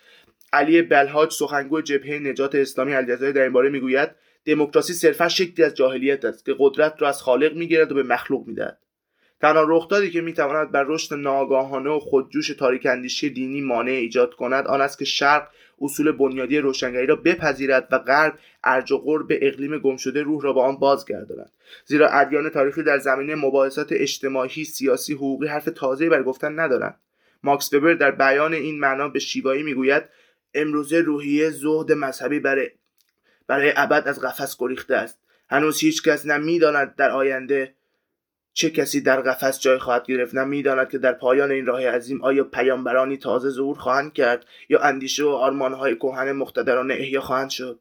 [0.53, 4.10] علی بلهاج سخنگوی جبهه نجات اسلامی الجزایر در این باره می‌گوید
[4.45, 8.47] دموکراسی صرفا شکلی از جاهلیت است که قدرت را از خالق می‌گیرد و به مخلوق
[8.47, 8.79] می‌دهد.
[9.41, 14.67] تنها رخدادی که می‌تواند بر رشد ناآگاهانه و خودجوش تاریک اندیشی دینی مانع ایجاد کند
[14.67, 15.47] آن است که شرق
[15.81, 20.61] اصول بنیادی روشنگری را بپذیرد و غرب ارج و قرب اقلیم گمشده روح را به
[20.61, 21.51] آن بازگرداند.
[21.85, 26.99] زیرا ادیان تاریخی در زمینه مباحثات اجتماعی سیاسی حقوقی حرف تازه‌ای بر گفتن ندارند.
[27.43, 30.03] ماکس وبر در بیان این معنا به شیوایی می‌گوید
[30.53, 32.69] امروزه روحیه زهد مذهبی برای
[33.49, 35.19] برای ابد از قفس گریخته است.
[35.49, 37.73] هنوز هیچ کس نه می‌داند در آینده
[38.53, 40.35] چه کسی در قفس جای خواهد گرفت.
[40.35, 44.79] نه می‌داند که در پایان این راه عظیم آیا پیامبرانی تازه ظهور خواهند کرد یا
[44.79, 47.79] اندیشه و آرمانهای کهن مقتدران احیا خواهند شد.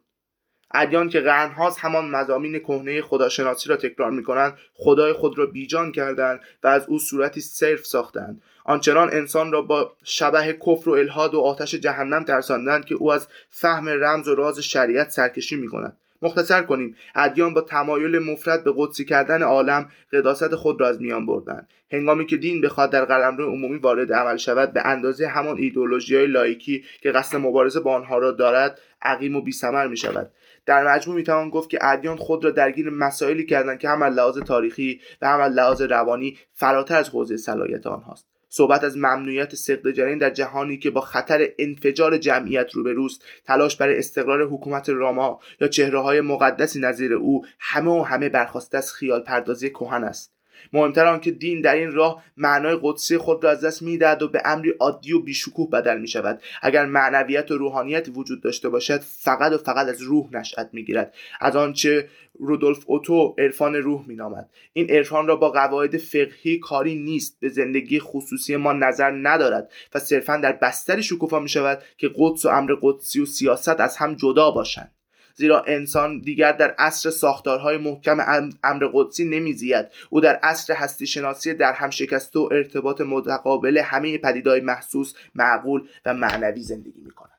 [0.75, 6.41] ادیان که قرنهاست همان مزامین کهنه خداشناسی را تکرار می‌کنند خدای خود را بیجان کردند
[6.63, 8.43] و از او صورتی صرف ساختند.
[8.65, 13.29] آنچنان انسان را با شبه کفر و الهاد و آتش جهنم ترساندند که او از
[13.51, 15.97] فهم رمز و راز شریعت سرکشی می‌کند.
[16.23, 21.27] مختصر کنیم ادیان با تمایل مفرد به قدسی کردن عالم قداست خود را از میان
[21.27, 21.69] بردند.
[21.93, 26.27] هنگامی که دین بخواد در قلمرو عمومی وارد عمل شود به اندازه همان ایدولوژی های
[26.27, 30.31] لایکی که قصد مبارزه با آنها را دارد عقیم و بیثمر می شود
[30.69, 35.01] در مجموع می‌توان گفت که ادیان خود را درگیر مسائلی کردند که هم لحاظ تاریخی
[35.23, 38.27] و هم لحاظ روانی فراتر از حوزه صلاحیت آنهاست.
[38.49, 43.99] صحبت از ممنوعیت سقط جنین در جهانی که با خطر انفجار جمعیت روبروست تلاش برای
[43.99, 49.21] استقرار حکومت راما یا چهره های مقدسی نظیر او همه و همه برخواسته از خیال
[49.21, 50.38] پردازی کهن است.
[50.73, 54.43] مهمتر آنکه دین در این راه معنای قدسی خود را از دست می‌دهد و به
[54.45, 59.53] امری عادی و بیشکوه بدل می شود اگر معنویت و روحانیت وجود داشته باشد فقط
[59.53, 61.15] و فقط از روح نشأت می‌گیرد.
[61.41, 62.09] از آنچه
[62.39, 64.51] رودولف اوتو عرفان روح مینامد.
[64.73, 67.37] این عرفان را با قواعد فقهی کاری نیست.
[67.41, 72.45] به زندگی خصوصی ما نظر ندارد و صرفا در بستری شکوفا می شود که قدس
[72.45, 74.98] و امر قدسی و سیاست از هم جدا باشند.
[75.39, 79.87] زیرا انسان دیگر در عصر ساختارهای محکم امر قدسی نمیزید.
[80.11, 85.89] او در عصر هستی شناسی در هم شکسته و ارتباط متقابل همه پدیدهای محسوس معقول
[86.07, 87.38] و معنوی زندگی می‌کند.